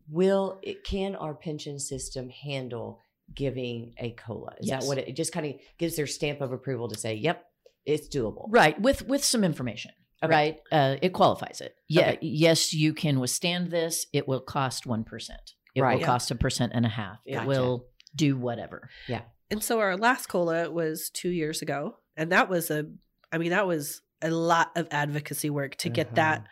will 0.10 0.60
it 0.64 0.84
can 0.84 1.16
our 1.16 1.34
pension 1.34 1.80
system 1.80 2.30
handle 2.30 3.02
giving 3.34 3.94
a 3.98 4.12
cola? 4.12 4.54
Is 4.60 4.70
yes. 4.70 4.84
that 4.84 4.88
what 4.88 4.98
it, 4.98 5.10
it 5.10 5.16
just 5.16 5.34
kind 5.34 5.46
of 5.46 5.56
gives 5.78 5.96
their 5.96 6.08
stamp 6.08 6.42
of 6.42 6.52
approval 6.52 6.88
to 6.90 6.98
say, 6.98 7.16
yep, 7.16 7.46
it's 7.86 8.08
doable, 8.08 8.48
right? 8.50 8.80
With 8.80 9.08
with 9.08 9.24
some 9.24 9.44
information. 9.44 9.92
Okay. 10.24 10.34
Right, 10.34 10.60
uh, 10.72 10.96
it 11.02 11.14
qualifies 11.14 11.62
it. 11.62 11.76
Yeah, 11.88 12.10
okay. 12.10 12.20
yes, 12.22 12.74
you 12.74 12.94
can 12.96 13.20
withstand 13.20 13.70
this. 13.70 14.08
It 14.14 14.28
will 14.28 14.40
cost 14.40 14.88
one 14.88 15.04
percent. 15.04 15.54
It 15.78 15.82
right. 15.84 15.94
will 15.94 16.02
yeah. 16.02 16.08
cost 16.08 16.32
a 16.32 16.36
percent 16.36 16.72
and 16.74 16.86
a 16.86 16.90
half. 16.90 17.20
It 17.24 17.46
will 17.46 17.86
do 18.16 18.36
whatever. 18.36 18.90
Yeah. 19.08 19.22
And 19.52 19.64
so 19.64 19.80
our 19.80 19.96
last 19.96 20.26
cola 20.28 20.72
was 20.72 21.12
two 21.12 21.30
years 21.30 21.62
ago, 21.62 21.98
and 22.18 22.32
that 22.32 22.50
was 22.50 22.72
a, 22.72 22.86
I 23.32 23.38
mean, 23.38 23.52
that 23.52 23.68
was 23.68 24.02
a 24.24 24.32
lot 24.32 24.72
of 24.76 24.88
advocacy 24.90 25.52
work 25.52 25.76
to 25.76 25.90
get 25.90 26.08
uh-huh. 26.08 26.16
that 26.16 26.48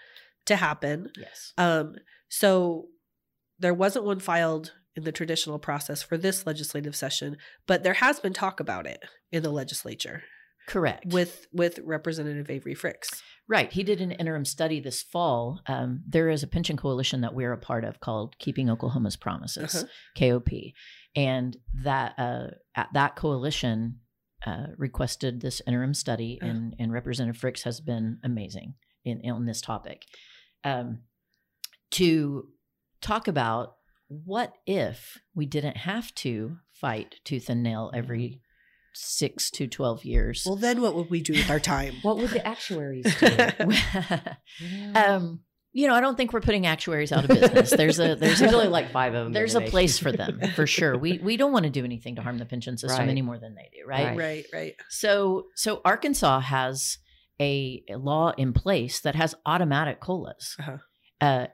to 0.45 0.55
happen. 0.55 1.09
Yes. 1.17 1.53
Um. 1.57 1.95
So 2.29 2.85
there 3.57 3.73
wasn't 3.73 4.05
one 4.05 4.19
filed 4.19 4.73
in 4.95 5.03
the 5.03 5.11
traditional 5.11 5.57
process 5.57 6.03
for 6.03 6.17
this 6.17 6.45
legislative 6.45 6.95
session, 6.95 7.37
but 7.65 7.83
there 7.83 7.95
has 7.95 8.19
been 8.19 8.33
talk 8.33 8.59
about 8.59 8.85
it 8.85 9.03
in 9.31 9.41
the 9.41 9.51
legislature. 9.51 10.23
Correct. 10.67 11.05
With 11.07 11.47
with 11.53 11.79
Representative 11.83 12.49
Avery 12.49 12.75
Frix. 12.75 13.21
Right. 13.47 13.71
He 13.71 13.83
did 13.83 14.01
an 14.01 14.11
interim 14.11 14.45
study 14.45 14.79
this 14.79 15.03
fall. 15.03 15.61
Um, 15.67 16.01
there 16.07 16.29
is 16.29 16.41
a 16.41 16.47
pension 16.47 16.77
coalition 16.77 17.21
that 17.21 17.35
we're 17.35 17.53
a 17.53 17.57
part 17.57 17.83
of 17.83 17.99
called 17.99 18.35
Keeping 18.39 18.69
Oklahoma's 18.71 19.15
Promises, 19.15 19.75
uh-huh. 19.75 20.39
KOP, 20.39 20.49
and 21.15 21.55
that 21.83 22.15
uh, 22.17 22.47
that 22.93 23.15
coalition 23.15 23.99
uh, 24.45 24.67
requested 24.77 25.41
this 25.41 25.61
interim 25.67 25.93
study, 25.93 26.39
uh-huh. 26.41 26.49
and 26.49 26.75
and 26.79 26.91
Representative 26.91 27.39
Frix 27.39 27.63
has 27.63 27.79
been 27.79 28.17
amazing 28.23 28.73
in 29.03 29.21
on 29.29 29.45
this 29.45 29.61
topic 29.61 30.03
um, 30.63 30.99
to 31.91 32.49
talk 33.01 33.27
about 33.27 33.75
what 34.07 34.53
if 34.65 35.19
we 35.33 35.45
didn't 35.45 35.77
have 35.77 36.13
to 36.15 36.57
fight 36.71 37.15
tooth 37.23 37.49
and 37.49 37.63
nail 37.63 37.91
every 37.93 38.41
six 38.95 39.49
to 39.51 39.67
12 39.67 40.03
years. 40.05 40.43
Well, 40.45 40.55
then 40.55 40.81
what 40.81 40.95
would 40.95 41.09
we 41.09 41.21
do 41.21 41.33
with 41.33 41.49
our 41.49 41.59
time? 41.75 41.95
what 42.01 42.17
would 42.17 42.29
the 42.29 42.45
actuaries 42.45 43.05
do? 43.19 43.27
um, 44.99 45.41
you 45.75 45.87
know, 45.87 45.93
I 45.93 45.99
don't 45.99 46.15
think 46.15 46.31
we're 46.31 46.39
putting 46.39 46.65
actuaries 46.65 47.11
out 47.11 47.25
of 47.25 47.29
business. 47.29 47.69
There's 47.69 47.99
a 47.99 48.15
there's 48.15 48.39
usually 48.39 48.69
like 48.69 48.91
five 48.91 49.13
of 49.13 49.25
them. 49.25 49.33
There's 49.33 49.55
a 49.55 49.61
place 49.61 49.99
for 49.99 50.09
them 50.09 50.39
for 50.55 50.65
sure. 50.67 50.97
We 50.97 51.17
we 51.17 51.35
don't 51.35 51.51
want 51.51 51.65
to 51.65 51.69
do 51.69 51.83
anything 51.83 52.15
to 52.15 52.21
harm 52.21 52.37
the 52.37 52.45
pension 52.45 52.77
system 52.77 52.99
right. 52.99 53.09
any 53.09 53.21
more 53.21 53.37
than 53.37 53.55
they 53.55 53.69
do, 53.73 53.85
right? 53.85 54.05
Right, 54.05 54.17
right. 54.17 54.45
right. 54.53 54.75
So 54.89 55.47
so 55.53 55.81
Arkansas 55.83 56.39
has 56.39 56.97
a, 57.41 57.83
a, 57.89 57.97
law 57.97 58.31
in 58.37 58.53
place 58.53 59.01
that 59.01 59.15
has 59.15 59.35
automatic 59.45 59.99
colas. 59.99 60.55
Uh-huh. 60.57 60.77
Uh, 61.19 61.47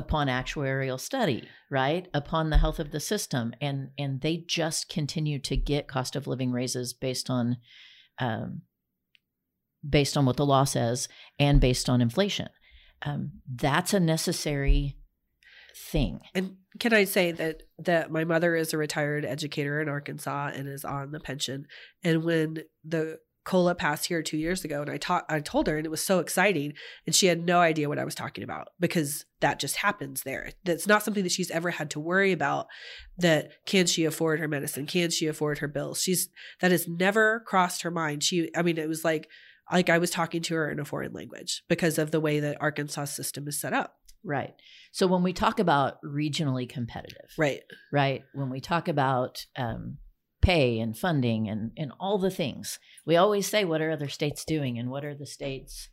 upon 0.00 0.26
actuarial 0.26 0.98
study 0.98 1.48
right? 1.70 2.08
Upon 2.12 2.50
the 2.50 2.58
health 2.58 2.80
of 2.80 2.90
the 2.90 3.00
system 3.00 3.54
and 3.60 3.90
and 3.96 4.20
they 4.20 4.44
just 4.46 4.88
continue 4.88 5.38
to 5.38 5.56
get 5.56 5.88
cost 5.88 6.16
of 6.16 6.26
living 6.26 6.50
raises 6.50 6.92
based 6.92 7.30
on 7.30 7.56
um, 8.18 8.62
based 9.88 10.16
on 10.16 10.26
what 10.26 10.36
the 10.36 10.44
law 10.44 10.64
says 10.64 11.08
and 11.38 11.60
based 11.60 11.88
on 11.88 12.02
inflation. 12.02 12.48
Um, 13.02 13.30
that's 13.48 13.94
a 13.94 14.00
necessary 14.00 14.98
thing. 15.90 16.20
And 16.34 16.56
can 16.78 16.92
i 16.92 17.04
say 17.04 17.32
that 17.32 17.62
that 17.78 18.10
my 18.10 18.24
mother 18.24 18.54
is 18.54 18.72
a 18.72 18.78
retired 18.78 19.24
educator 19.24 19.80
in 19.80 19.88
arkansas 19.88 20.50
and 20.54 20.68
is 20.68 20.84
on 20.84 21.12
the 21.12 21.20
pension. 21.20 21.66
And 22.02 22.24
when 22.24 22.64
the 22.84 23.18
Cola 23.44 23.74
passed 23.74 24.06
here 24.06 24.22
two 24.22 24.36
years 24.36 24.64
ago, 24.64 24.82
and 24.82 24.90
I 24.90 24.98
taught 24.98 25.24
I 25.28 25.40
told 25.40 25.66
her, 25.66 25.76
and 25.76 25.86
it 25.86 25.90
was 25.90 26.02
so 26.02 26.18
exciting, 26.18 26.74
and 27.06 27.14
she 27.14 27.26
had 27.26 27.44
no 27.44 27.60
idea 27.60 27.88
what 27.88 27.98
I 27.98 28.04
was 28.04 28.14
talking 28.14 28.44
about 28.44 28.68
because 28.78 29.24
that 29.40 29.58
just 29.58 29.76
happens 29.76 30.22
there. 30.22 30.50
That's 30.64 30.86
not 30.86 31.02
something 31.02 31.22
that 31.22 31.32
she's 31.32 31.50
ever 31.50 31.70
had 31.70 31.90
to 31.90 32.00
worry 32.00 32.32
about. 32.32 32.66
That 33.18 33.52
can 33.66 33.86
she 33.86 34.04
afford 34.04 34.40
her 34.40 34.48
medicine? 34.48 34.86
Can 34.86 35.10
she 35.10 35.26
afford 35.26 35.58
her 35.58 35.68
bills? 35.68 36.02
She's 36.02 36.28
that 36.60 36.70
has 36.70 36.86
never 36.86 37.40
crossed 37.46 37.82
her 37.82 37.90
mind. 37.90 38.22
She, 38.22 38.50
I 38.54 38.62
mean, 38.62 38.78
it 38.78 38.88
was 38.88 39.04
like 39.04 39.28
like 39.72 39.88
I 39.88 39.98
was 39.98 40.10
talking 40.10 40.42
to 40.42 40.54
her 40.54 40.70
in 40.70 40.80
a 40.80 40.84
foreign 40.84 41.12
language 41.12 41.62
because 41.68 41.98
of 41.98 42.10
the 42.10 42.20
way 42.20 42.40
that 42.40 42.60
Arkansas 42.60 43.06
system 43.06 43.48
is 43.48 43.60
set 43.60 43.72
up. 43.72 43.96
Right. 44.22 44.54
So 44.92 45.06
when 45.06 45.22
we 45.22 45.32
talk 45.32 45.58
about 45.58 46.02
regionally 46.02 46.68
competitive, 46.68 47.30
right, 47.38 47.62
right, 47.92 48.22
when 48.34 48.50
we 48.50 48.60
talk 48.60 48.88
about 48.88 49.46
um, 49.56 49.96
pay 50.42 50.78
and 50.78 50.96
funding 50.96 51.48
and, 51.48 51.72
and 51.76 51.92
all 52.00 52.18
the 52.18 52.30
things. 52.30 52.78
We 53.04 53.16
always 53.16 53.46
say, 53.46 53.64
what 53.64 53.80
are 53.80 53.90
other 53.90 54.08
states 54.08 54.44
doing 54.44 54.78
and 54.78 54.90
what 54.90 55.04
are 55.04 55.14
the 55.14 55.26
states 55.26 55.88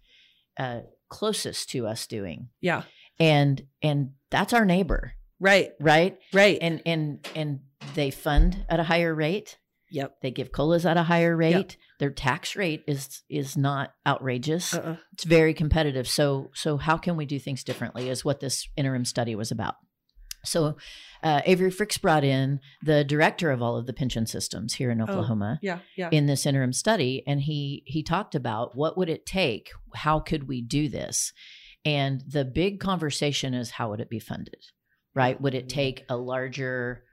uh, 0.59 0.81
closest 1.09 1.69
to 1.71 1.87
us 1.87 2.07
doing? 2.07 2.49
Yeah. 2.61 2.83
And 3.19 3.63
and 3.81 4.11
that's 4.29 4.53
our 4.53 4.65
neighbor. 4.65 5.13
Right. 5.39 5.71
Right. 5.79 6.17
Right. 6.33 6.57
And 6.61 6.81
and 6.85 7.27
and 7.35 7.59
they 7.95 8.11
fund 8.11 8.65
at 8.69 8.79
a 8.79 8.83
higher 8.83 9.13
rate. 9.13 9.57
Yep. 9.89 10.17
They 10.21 10.31
give 10.31 10.51
colas 10.51 10.85
at 10.85 10.97
a 10.97 11.03
higher 11.03 11.35
rate. 11.35 11.53
Yep. 11.53 11.71
Their 11.99 12.11
tax 12.11 12.55
rate 12.55 12.83
is 12.87 13.23
is 13.29 13.57
not 13.57 13.93
outrageous. 14.05 14.73
Uh-uh. 14.73 14.97
It's 15.13 15.23
very 15.23 15.53
competitive. 15.53 16.07
So 16.07 16.51
so 16.53 16.77
how 16.77 16.97
can 16.97 17.17
we 17.17 17.25
do 17.25 17.39
things 17.39 17.63
differently? 17.63 18.09
Is 18.09 18.25
what 18.25 18.39
this 18.39 18.67
interim 18.75 19.05
study 19.05 19.35
was 19.35 19.51
about. 19.51 19.75
So 20.47 20.77
uh, 21.23 21.41
Avery 21.45 21.71
Frix 21.71 21.99
brought 21.99 22.23
in 22.23 22.59
the 22.81 23.03
director 23.03 23.51
of 23.51 23.61
all 23.61 23.77
of 23.77 23.85
the 23.85 23.93
pension 23.93 24.25
systems 24.25 24.75
here 24.75 24.91
in 24.91 25.01
oh, 25.01 25.05
Oklahoma. 25.05 25.55
Oh, 25.55 25.59
yeah, 25.61 25.79
yeah. 25.95 26.09
In 26.11 26.25
this 26.25 26.45
interim 26.45 26.73
study, 26.73 27.23
and 27.27 27.41
he 27.41 27.83
he 27.85 28.03
talked 28.03 28.35
about 28.35 28.75
what 28.75 28.97
would 28.97 29.09
it 29.09 29.25
take? 29.25 29.71
How 29.95 30.19
could 30.19 30.47
we 30.47 30.61
do 30.61 30.89
this? 30.89 31.33
And 31.85 32.23
the 32.27 32.45
big 32.45 32.79
conversation 32.79 33.53
is 33.53 33.71
how 33.71 33.89
would 33.89 34.01
it 34.01 34.09
be 34.09 34.19
funded? 34.19 34.59
Right? 35.15 35.39
Would 35.39 35.55
it 35.55 35.69
take 35.69 36.05
a 36.09 36.17
larger 36.17 37.03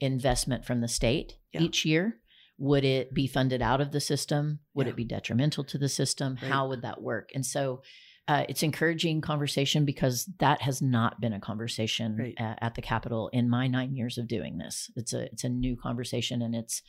investment 0.00 0.64
from 0.64 0.80
the 0.80 0.88
state 0.88 1.34
yeah. 1.52 1.60
each 1.60 1.84
year? 1.84 2.16
Would 2.58 2.84
it 2.84 3.12
be 3.12 3.26
funded 3.26 3.60
out 3.60 3.80
of 3.80 3.92
the 3.92 4.00
system? 4.00 4.60
Would 4.74 4.86
yeah. 4.86 4.92
it 4.92 4.96
be 4.96 5.04
detrimental 5.04 5.64
to 5.64 5.78
the 5.78 5.88
system? 5.88 6.38
Right. 6.40 6.50
How 6.50 6.68
would 6.68 6.82
that 6.82 7.02
work? 7.02 7.30
And 7.34 7.44
so 7.44 7.82
uh, 8.28 8.44
it's 8.48 8.62
encouraging 8.62 9.20
conversation 9.20 9.84
because 9.84 10.28
that 10.38 10.62
has 10.62 10.80
not 10.80 11.20
been 11.20 11.32
a 11.32 11.40
conversation 11.40 12.16
right. 12.16 12.34
at, 12.38 12.58
at 12.62 12.74
the 12.74 12.82
Capitol 12.82 13.28
in 13.32 13.50
my 13.50 13.66
nine 13.66 13.94
years 13.94 14.16
of 14.16 14.28
doing 14.28 14.58
this. 14.58 14.90
It's 14.94 15.12
a 15.12 15.24
it's 15.24 15.44
a 15.44 15.48
new 15.48 15.76
conversation, 15.76 16.40
and 16.40 16.54
it's 16.54 16.82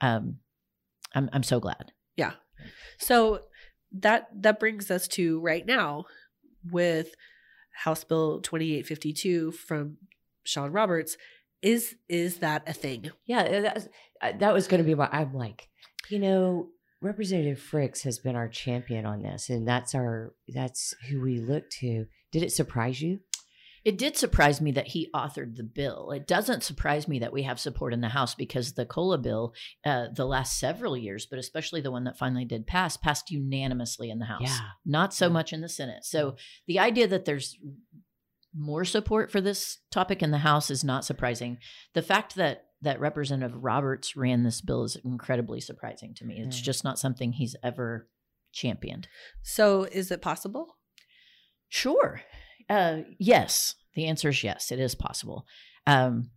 um, 0.00 0.36
I'm 1.14 1.28
I'm 1.32 1.42
so 1.42 1.58
glad. 1.58 1.92
Yeah. 2.16 2.32
So 2.98 3.40
that 3.92 4.28
that 4.42 4.60
brings 4.60 4.90
us 4.90 5.08
to 5.08 5.40
right 5.40 5.66
now 5.66 6.04
with 6.70 7.14
House 7.74 8.04
Bill 8.04 8.40
2852 8.40 9.52
from 9.52 9.96
Sean 10.44 10.70
Roberts. 10.70 11.16
Is 11.62 11.96
is 12.08 12.38
that 12.38 12.62
a 12.68 12.72
thing? 12.72 13.10
Yeah, 13.26 13.60
that 13.60 13.74
was, 13.74 13.88
that 14.38 14.54
was 14.54 14.68
going 14.68 14.82
to 14.82 14.86
be 14.86 14.94
what 14.94 15.12
I'm 15.12 15.34
like. 15.34 15.68
You 16.10 16.20
know, 16.20 16.68
Representative 17.06 17.58
Frix 17.58 18.02
has 18.02 18.18
been 18.18 18.36
our 18.36 18.48
champion 18.48 19.06
on 19.06 19.22
this, 19.22 19.48
and 19.48 19.66
that's 19.66 19.94
our 19.94 20.34
that's 20.48 20.94
who 21.08 21.20
we 21.20 21.38
look 21.38 21.70
to. 21.80 22.06
Did 22.32 22.42
it 22.42 22.52
surprise 22.52 23.00
you? 23.00 23.20
It 23.84 23.98
did 23.98 24.16
surprise 24.16 24.60
me 24.60 24.72
that 24.72 24.88
he 24.88 25.08
authored 25.14 25.54
the 25.54 25.62
bill. 25.62 26.10
It 26.10 26.26
doesn't 26.26 26.64
surprise 26.64 27.06
me 27.06 27.20
that 27.20 27.32
we 27.32 27.44
have 27.44 27.60
support 27.60 27.94
in 27.94 28.00
the 28.00 28.08
House 28.08 28.34
because 28.34 28.72
the 28.72 28.84
COLA 28.84 29.18
bill, 29.18 29.54
uh, 29.84 30.06
the 30.12 30.26
last 30.26 30.58
several 30.58 30.96
years, 30.96 31.24
but 31.24 31.38
especially 31.38 31.80
the 31.80 31.92
one 31.92 32.02
that 32.02 32.18
finally 32.18 32.44
did 32.44 32.66
pass, 32.66 32.96
passed 32.96 33.30
unanimously 33.30 34.10
in 34.10 34.18
the 34.18 34.24
House, 34.24 34.42
yeah. 34.42 34.58
not 34.84 35.14
so 35.14 35.26
yeah. 35.26 35.32
much 35.32 35.52
in 35.52 35.60
the 35.60 35.68
Senate. 35.68 36.04
So 36.04 36.34
the 36.66 36.80
idea 36.80 37.06
that 37.06 37.26
there's 37.26 37.56
more 38.52 38.84
support 38.84 39.30
for 39.30 39.40
this 39.40 39.78
topic 39.92 40.20
in 40.20 40.32
the 40.32 40.38
House 40.38 40.68
is 40.68 40.82
not 40.82 41.04
surprising. 41.04 41.58
The 41.94 42.02
fact 42.02 42.34
that 42.34 42.65
that 42.82 43.00
Representative 43.00 43.62
Roberts 43.62 44.16
ran 44.16 44.42
this 44.42 44.60
bill 44.60 44.84
is 44.84 44.96
incredibly 45.04 45.60
surprising 45.60 46.14
to 46.14 46.24
me. 46.24 46.38
It's 46.38 46.60
mm. 46.60 46.62
just 46.62 46.84
not 46.84 46.98
something 46.98 47.32
he's 47.32 47.56
ever 47.62 48.08
championed. 48.52 49.08
So, 49.42 49.84
is 49.84 50.10
it 50.10 50.22
possible? 50.22 50.76
Sure. 51.68 52.20
Uh, 52.68 52.98
yes. 53.18 53.74
The 53.94 54.06
answer 54.06 54.28
is 54.28 54.44
yes, 54.44 54.70
it 54.70 54.78
is 54.78 54.94
possible. 54.94 55.46
Um, 55.86 56.30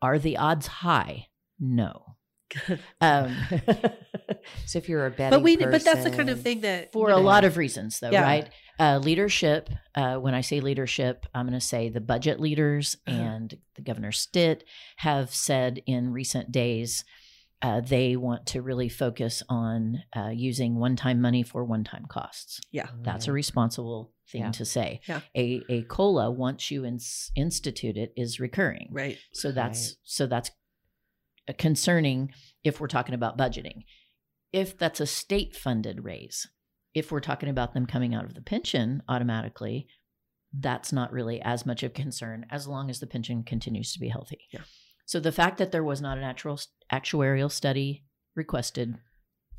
are 0.00 0.18
the 0.18 0.36
odds 0.36 0.66
high? 0.66 1.26
No. 1.58 2.16
um, 3.00 3.36
so 4.66 4.78
if 4.78 4.88
you're 4.88 5.06
a 5.06 5.10
betting 5.10 5.30
but 5.38 5.42
we 5.42 5.56
person, 5.56 5.70
but 5.70 5.84
that's 5.84 6.04
the 6.04 6.10
kind 6.10 6.28
of 6.30 6.40
thing 6.42 6.60
that 6.60 6.92
for 6.92 7.08
a 7.08 7.12
know, 7.12 7.20
lot 7.20 7.44
of 7.44 7.56
reasons 7.56 8.00
though 8.00 8.10
Yeah. 8.10 8.22
right 8.22 8.48
uh, 8.78 8.98
leadership 8.98 9.70
uh, 9.94 10.16
when 10.16 10.34
i 10.34 10.40
say 10.40 10.60
leadership 10.60 11.26
i'm 11.34 11.46
going 11.46 11.58
to 11.58 11.64
say 11.64 11.88
the 11.88 12.00
budget 12.00 12.38
leaders 12.40 12.96
Uh-huh. 13.06 13.16
and 13.20 13.58
the 13.76 13.82
governor 13.82 14.12
stitt 14.12 14.64
have 14.98 15.34
said 15.34 15.82
in 15.86 16.12
recent 16.12 16.52
days 16.52 17.04
uh, 17.60 17.80
they 17.80 18.14
want 18.14 18.46
to 18.46 18.62
really 18.62 18.88
focus 18.88 19.42
on 19.48 20.02
uh, 20.16 20.28
using 20.28 20.76
one-time 20.78 21.20
money 21.20 21.42
for 21.42 21.64
one-time 21.64 22.06
costs 22.08 22.60
Yeah. 22.70 22.88
that's 23.02 23.26
a 23.28 23.32
responsible 23.32 24.12
thing 24.30 24.42
Yeah. 24.42 24.50
to 24.52 24.64
say 24.64 25.00
Yeah. 25.08 25.20
a, 25.36 25.62
a 25.68 25.82
cola 25.84 26.30
once 26.30 26.70
you 26.70 26.84
ins- 26.84 27.32
institute 27.34 27.96
it 27.96 28.12
is 28.16 28.38
recurring 28.38 28.88
right. 28.92 29.16
so 29.32 29.50
that's 29.52 29.88
Right. 29.88 29.96
so 30.04 30.26
that's 30.26 30.50
concerning 31.56 32.32
if 32.64 32.80
we're 32.80 32.88
talking 32.88 33.14
about 33.14 33.38
budgeting. 33.38 33.84
If 34.52 34.78
that's 34.78 35.00
a 35.00 35.06
state 35.06 35.54
funded 35.54 36.04
raise, 36.04 36.48
if 36.94 37.12
we're 37.12 37.20
talking 37.20 37.48
about 37.48 37.74
them 37.74 37.86
coming 37.86 38.14
out 38.14 38.24
of 38.24 38.34
the 38.34 38.40
pension 38.42 39.02
automatically, 39.08 39.86
that's 40.52 40.92
not 40.92 41.12
really 41.12 41.40
as 41.42 41.66
much 41.66 41.82
of 41.82 41.92
concern 41.92 42.46
as 42.50 42.66
long 42.66 42.88
as 42.88 43.00
the 43.00 43.06
pension 43.06 43.42
continues 43.42 43.92
to 43.92 44.00
be 44.00 44.08
healthy. 44.08 44.40
Yeah. 44.50 44.62
So 45.04 45.20
the 45.20 45.32
fact 45.32 45.58
that 45.58 45.72
there 45.72 45.84
was 45.84 46.00
not 46.00 46.18
an 46.18 46.24
actual 46.24 46.58
actuarial 46.92 47.50
study 47.50 48.04
requested 48.34 48.96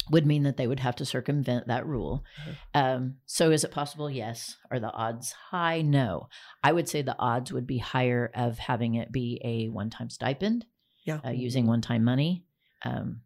would 0.10 0.26
mean 0.26 0.44
that 0.44 0.58
they 0.58 0.66
would 0.66 0.80
have 0.80 0.96
to 0.96 1.06
circumvent 1.06 1.68
that 1.68 1.86
rule. 1.86 2.24
Uh-huh. 2.40 2.82
Um, 2.82 3.16
so 3.28 3.52
is 3.52 3.64
it 3.64 3.72
possible? 3.72 4.10
Yes. 4.10 4.56
Are 4.72 4.80
the 4.80 4.92
odds 4.92 5.34
high? 5.34 5.82
No. 5.82 6.30
I 6.64 6.72
would 6.72 6.90
say 6.90 7.02
the 7.04 7.18
odds 7.20 7.52
would 7.54 7.68
be 7.68 7.78
higher 7.78 8.32
of 8.34 8.58
having 8.58 8.96
it 8.96 9.12
be 9.12 9.40
a 9.44 9.68
one 9.70 9.92
time 9.92 10.10
stipend 10.10 10.66
Yeah. 11.06 11.20
uh, 11.24 11.30
using 11.30 11.68
one 11.68 11.82
time 11.82 12.04
money. 12.04 12.46
Um, 12.84 13.22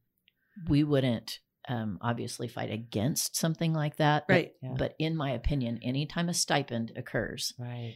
we 0.67 0.84
wouldn't 0.84 1.39
um, 1.70 1.98
obviously 2.01 2.48
fight 2.48 2.72
against 2.72 3.36
something 3.36 3.74
like 3.74 3.96
that. 3.98 4.25
but- 4.27 4.34
Right. 4.34 4.51
Yeah. 4.62 4.75
But 4.77 4.96
in 5.00 5.15
my 5.15 5.32
opinion, 5.32 5.79
anytime 5.82 6.29
a 6.29 6.34
stipend 6.34 6.91
occurs, 6.96 7.53
right. 7.58 7.96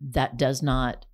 that 0.00 0.36
does 0.36 0.62
not 0.62 1.06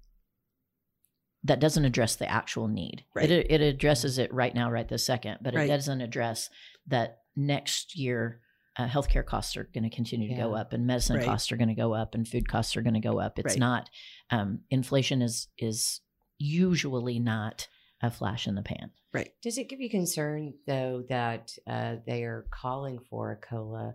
that 1.45 1.61
doesn't 1.61 1.85
address 1.85 2.17
the 2.17 2.29
actual 2.29 2.67
need. 2.67 3.05
Right. 3.15 3.31
It 3.31 3.51
it 3.51 3.61
addresses 3.61 4.19
it 4.19 4.33
right 4.35 4.55
now, 4.55 4.71
right 4.71 4.89
this 4.89 5.07
second, 5.07 5.39
but 5.43 5.55
it 5.55 5.59
Right. 5.59 5.69
doesn't 5.69 6.01
address 6.01 6.51
that 6.89 7.21
next 7.37 7.97
year. 7.97 8.41
Uh, 8.79 8.87
healthcare 8.89 9.25
costs 9.25 9.57
are 9.57 9.65
going 9.73 9.85
to 9.85 9.95
continue 9.97 10.29
to 10.29 10.35
go 10.35 10.55
up, 10.55 10.73
and 10.75 10.87
medicine 10.87 11.17
Right. 11.17 11.25
costs 11.25 11.51
are 11.51 11.57
going 11.57 11.69
to 11.69 11.75
go 11.75 11.95
up, 11.95 12.15
and 12.15 12.29
food 12.29 12.47
costs 12.49 12.77
are 12.77 12.83
going 12.83 12.93
to 12.95 13.01
go 13.01 13.19
up. 13.21 13.39
It's 13.39 13.57
not 13.57 13.89
um, 14.31 14.61
inflation 14.71 15.23
is 15.23 15.49
is 15.57 16.01
usually 16.39 17.19
not 17.19 17.69
a 18.03 18.11
flash 18.11 18.47
in 18.47 18.55
the 18.55 18.63
pan. 18.63 18.91
Right. 19.13 19.31
Does 19.43 19.59
it 19.59 19.69
give 19.69 19.81
you 19.81 19.89
concern 19.91 20.55
though 20.67 21.05
that 21.09 21.53
uh, 21.67 21.97
they 22.07 22.25
are 22.25 22.47
calling 22.51 22.99
for 23.09 23.33
a 23.33 23.37
cola 23.37 23.95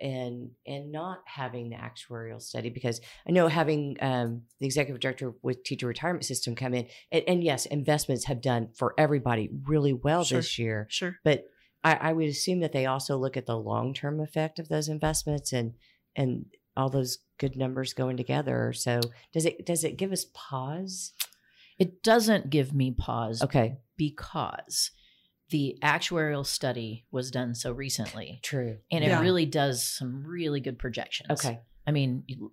and 0.00 0.50
and 0.66 0.92
not 0.92 1.20
having 1.26 1.70
the 1.70 1.76
actuarial 1.76 2.40
study? 2.40 2.70
Because 2.70 3.00
I 3.28 3.32
know 3.32 3.48
having 3.48 3.96
um, 4.00 4.42
the 4.60 4.66
executive 4.66 5.00
director 5.00 5.34
with 5.42 5.64
teacher 5.64 5.86
retirement 5.86 6.24
system 6.24 6.54
come 6.54 6.74
in, 6.74 6.86
and, 7.12 7.24
and 7.28 7.44
yes, 7.44 7.66
investments 7.66 8.24
have 8.24 8.40
done 8.40 8.70
for 8.74 8.94
everybody 8.96 9.50
really 9.64 9.92
well 9.92 10.24
Sure. 10.24 10.38
this 10.38 10.58
year. 10.58 10.86
Sure. 10.90 11.16
But 11.22 11.44
I, 11.84 11.94
I 11.94 12.12
would 12.14 12.28
assume 12.28 12.60
that 12.60 12.72
they 12.72 12.86
also 12.86 13.16
look 13.16 13.36
at 13.36 13.46
the 13.46 13.58
long 13.58 13.92
term 13.94 14.20
effect 14.20 14.58
of 14.58 14.68
those 14.68 14.88
investments 14.88 15.52
and 15.52 15.74
and 16.14 16.46
all 16.76 16.88
those 16.90 17.18
good 17.38 17.56
numbers 17.56 17.92
going 17.94 18.16
together. 18.16 18.72
So 18.72 19.00
does 19.32 19.44
it 19.44 19.64
does 19.66 19.84
it 19.84 19.96
give 19.98 20.12
us 20.12 20.26
pause? 20.32 21.12
It 21.78 22.02
doesn't 22.02 22.50
give 22.50 22.72
me 22.74 22.90
pause 22.90 23.42
Okay, 23.42 23.76
because 23.96 24.90
the 25.50 25.78
actuarial 25.82 26.44
study 26.44 27.06
was 27.10 27.30
done 27.30 27.54
so 27.54 27.70
recently, 27.72 28.40
true. 28.42 28.78
and 28.90 29.04
it 29.04 29.08
Yeah. 29.08 29.20
really 29.20 29.46
does 29.46 29.84
some 29.84 30.24
really 30.26 30.60
good 30.60 30.78
projections. 30.78 31.30
Okay. 31.30 31.60
I 31.86 31.92
mean, 31.92 32.24
you- 32.26 32.52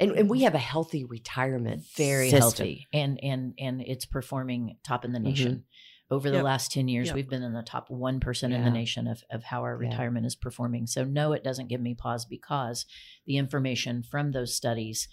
And, 0.00 0.10
and 0.12 0.28
we 0.28 0.42
have 0.42 0.54
a 0.56 0.58
healthy 0.58 1.04
retirement 1.04 1.84
very 1.96 2.30
system. 2.30 2.40
healthy 2.40 2.86
and 2.92 3.22
and 3.22 3.54
and 3.58 3.80
it's 3.80 4.04
performing 4.06 4.76
top 4.82 5.04
in 5.04 5.12
the 5.12 5.18
mm-hmm. 5.20 5.28
nation 5.28 5.64
over 6.10 6.30
the 6.30 6.36
Yep. 6.38 6.44
last 6.44 6.72
10 6.72 6.88
years 6.88 7.06
Yep. 7.08 7.14
we've 7.14 7.28
been 7.30 7.44
in 7.44 7.52
the 7.52 7.62
top 7.62 7.88
1% 7.88 8.52
in 8.54 8.64
the 8.64 8.70
nation 8.70 9.06
of, 9.06 9.22
of 9.30 9.44
how 9.44 9.62
our 9.62 9.80
Yeah. 9.80 9.88
retirement 9.90 10.26
is 10.26 10.34
performing 10.34 10.86
so 10.88 11.04
no 11.04 11.32
it 11.32 11.44
doesn't 11.44 11.68
give 11.68 11.80
me 11.80 11.94
pause 11.94 12.24
because 12.24 12.86
the 13.24 13.36
information 13.36 14.02
from 14.02 14.32
those 14.32 14.52
studies 14.54 15.06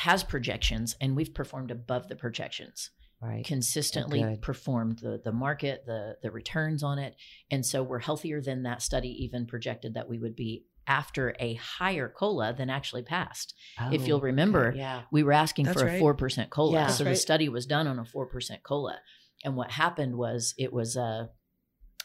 has 0.00 0.22
projections 0.24 0.96
and 1.00 1.14
we've 1.16 1.34
performed 1.34 1.70
above 1.70 2.08
the 2.08 2.16
projections 2.16 2.90
Right. 3.22 3.44
consistently 3.44 4.22
good. 4.22 4.40
performed 4.40 5.00
the 5.00 5.20
the 5.22 5.32
market 5.32 5.84
the 5.86 6.16
the 6.22 6.30
returns 6.30 6.82
on 6.82 6.98
it 6.98 7.16
and 7.50 7.66
so 7.66 7.82
we're 7.82 7.98
healthier 7.98 8.40
than 8.40 8.62
that 8.62 8.80
study 8.80 9.10
even 9.24 9.46
projected 9.46 9.92
that 9.94 10.08
we 10.08 10.18
would 10.18 10.34
be 10.34 10.64
after 10.86 11.34
a 11.38 11.54
higher 11.54 12.08
cola 12.08 12.54
than 12.54 12.70
actually 12.70 13.02
passed 13.02 13.54
if 13.92 14.02
Oh, 14.02 14.04
you'll 14.06 14.20
remember, 14.20 14.68
okay, 14.70 14.78
yeah. 14.78 15.02
we 15.12 15.22
were 15.22 15.34
asking 15.34 15.66
That's 15.66 15.80
for 15.80 15.86
right. 15.86 16.00
a 16.00 16.04
4% 16.04 16.48
cola. 16.50 16.72
Yeah. 16.72 16.86
so 16.88 17.04
That's 17.04 17.18
the 17.18 17.22
study 17.22 17.48
was 17.50 17.66
done 17.66 17.86
on 17.86 17.98
a 17.98 18.04
4% 18.04 18.26
cola. 18.64 18.98
And 19.44 19.54
what 19.54 19.70
happened 19.70 20.16
was 20.16 20.52
it 20.58 20.72
was 20.72 20.96
a, 20.96 21.28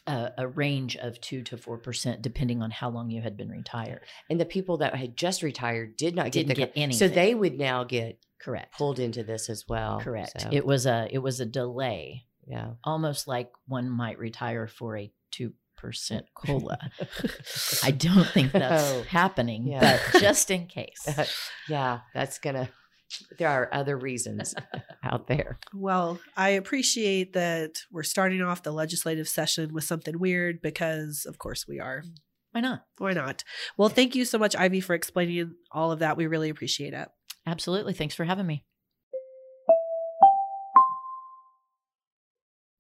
a, 0.07 0.31
a 0.39 0.47
range 0.47 0.95
of 0.97 1.19
2 1.21 1.41
to 1.43 1.57
4%, 1.57 2.21
depending 2.21 2.61
on 2.61 2.71
how 2.71 2.89
long 2.89 3.09
you 3.09 3.21
had 3.21 3.35
been 3.37 3.49
retired. 3.49 4.01
And 4.29 4.39
the 4.39 4.45
people 4.45 4.77
that 4.77 4.95
had 4.95 5.17
just 5.17 5.41
retired 5.43 5.97
did 5.97 6.15
not 6.15 6.25
get 6.25 6.31
Didn't 6.33 6.47
the 6.49 6.55
get 6.55 6.71
anything. 6.75 6.97
So 6.97 7.07
they 7.13 7.33
would 7.33 7.57
now 7.57 7.83
get 7.83 8.19
Correct. 8.39 8.77
pulled 8.77 8.99
into 8.99 9.23
this 9.23 9.49
as 9.49 9.65
well. 9.67 9.99
Correct. 9.99 10.41
So, 10.41 10.49
It 10.51 10.65
was 10.65 10.85
a 10.85 11.07
it 11.09 11.19
was 11.19 11.39
a 11.39 11.45
delay, 11.45 12.25
yeah. 12.47 12.71
almost 12.83 13.27
like 13.27 13.49
one 13.67 13.89
might 13.89 14.19
retire 14.19 14.67
for 14.67 14.95
a 14.97 15.11
2% 15.33 15.51
cola. 16.35 16.77
I 17.83 17.91
don't 17.91 18.27
think 18.27 18.51
that's 18.51 18.83
Oh, 18.93 19.03
happening, 19.09 19.67
yeah. 19.67 19.99
but 20.13 20.21
just 20.21 20.51
in 20.51 20.67
case. 20.77 21.07
yeah, 21.67 21.99
that's 22.13 22.37
gonna. 22.39 22.69
There 23.37 23.49
are 23.49 23.69
other 23.73 23.97
reasons 23.97 24.55
out 25.03 25.27
there. 25.27 25.59
Well, 25.73 26.19
I 26.35 26.49
appreciate 26.49 27.33
that 27.33 27.71
we're 27.91 28.03
starting 28.03 28.41
off 28.41 28.63
the 28.63 28.71
legislative 28.71 29.27
session 29.27 29.73
with 29.73 29.83
something 29.83 30.19
weird 30.19 30.61
because, 30.61 31.25
of 31.27 31.37
course, 31.37 31.65
we 31.67 31.79
are. 31.79 32.01
Mm. 32.01 32.15
Why 32.51 32.61
not? 32.61 32.83
Why 32.99 33.11
not? 33.11 33.43
Well, 33.77 33.89
thank 33.89 34.15
you 34.15 34.23
so 34.23 34.37
much, 34.37 34.55
Ivy, 34.55 34.79
for 34.79 34.93
explaining 34.93 35.55
all 35.71 35.91
of 35.91 35.99
that. 35.99 36.15
We 36.15 36.25
really 36.25 36.49
appreciate 36.49 36.93
it. 36.93 37.09
Absolutely. 37.45 37.93
Thanks 37.93 38.15
for 38.15 38.23
having 38.23 38.47
me. 38.47 38.63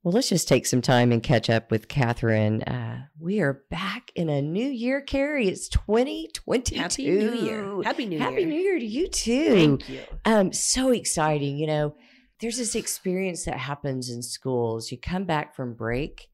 Well, 0.05 0.13
let's 0.13 0.29
just 0.29 0.47
take 0.47 0.67
some 0.67 0.83
time 0.83 1.11
and 1.11 1.23
catch 1.23 1.49
up 1.49 1.71
with 1.71 1.87
Catherine. 1.87 2.61
Uh, 2.61 3.07
we 3.19 3.39
are 3.39 3.63
back 3.71 4.11
in 4.13 4.29
a 4.29 4.39
new 4.39 4.67
year, 4.67 5.01
Carrie. 5.01 5.47
It's 5.47 5.67
2022. 5.67 6.75
Happy 6.79 7.05
New 7.07 7.33
Year. 7.33 7.81
Happy 7.83 8.05
New 8.05 8.19
Happy 8.19 8.33
Year. 8.35 8.41
Happy 8.41 8.45
New 8.45 8.59
Year 8.61 8.77
to 8.77 8.85
you 8.85 9.07
too. 9.07 9.49
Thank 9.55 9.89
you. 9.89 10.01
Um, 10.23 10.53
so 10.53 10.91
exciting. 10.91 11.57
You 11.57 11.65
know, 11.65 11.95
there's 12.39 12.59
this 12.59 12.75
experience 12.75 13.45
that 13.45 13.57
happens 13.57 14.11
in 14.11 14.21
schools. 14.21 14.91
You 14.91 14.99
come 14.99 15.23
back 15.23 15.55
from 15.55 15.73
break 15.73 16.27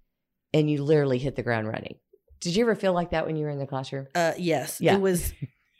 and 0.53 0.69
you 0.69 0.83
literally 0.83 1.17
hit 1.17 1.37
the 1.37 1.43
ground 1.43 1.69
running. 1.69 1.95
Did 2.41 2.57
you 2.57 2.65
ever 2.65 2.75
feel 2.75 2.91
like 2.91 3.11
that 3.11 3.25
when 3.25 3.37
you 3.37 3.45
were 3.45 3.51
in 3.51 3.59
the 3.59 3.67
classroom? 3.67 4.07
Uh, 4.13 4.33
yes, 4.37 4.81
Yeah. 4.81 4.95
it 4.95 4.99
was 4.99 5.31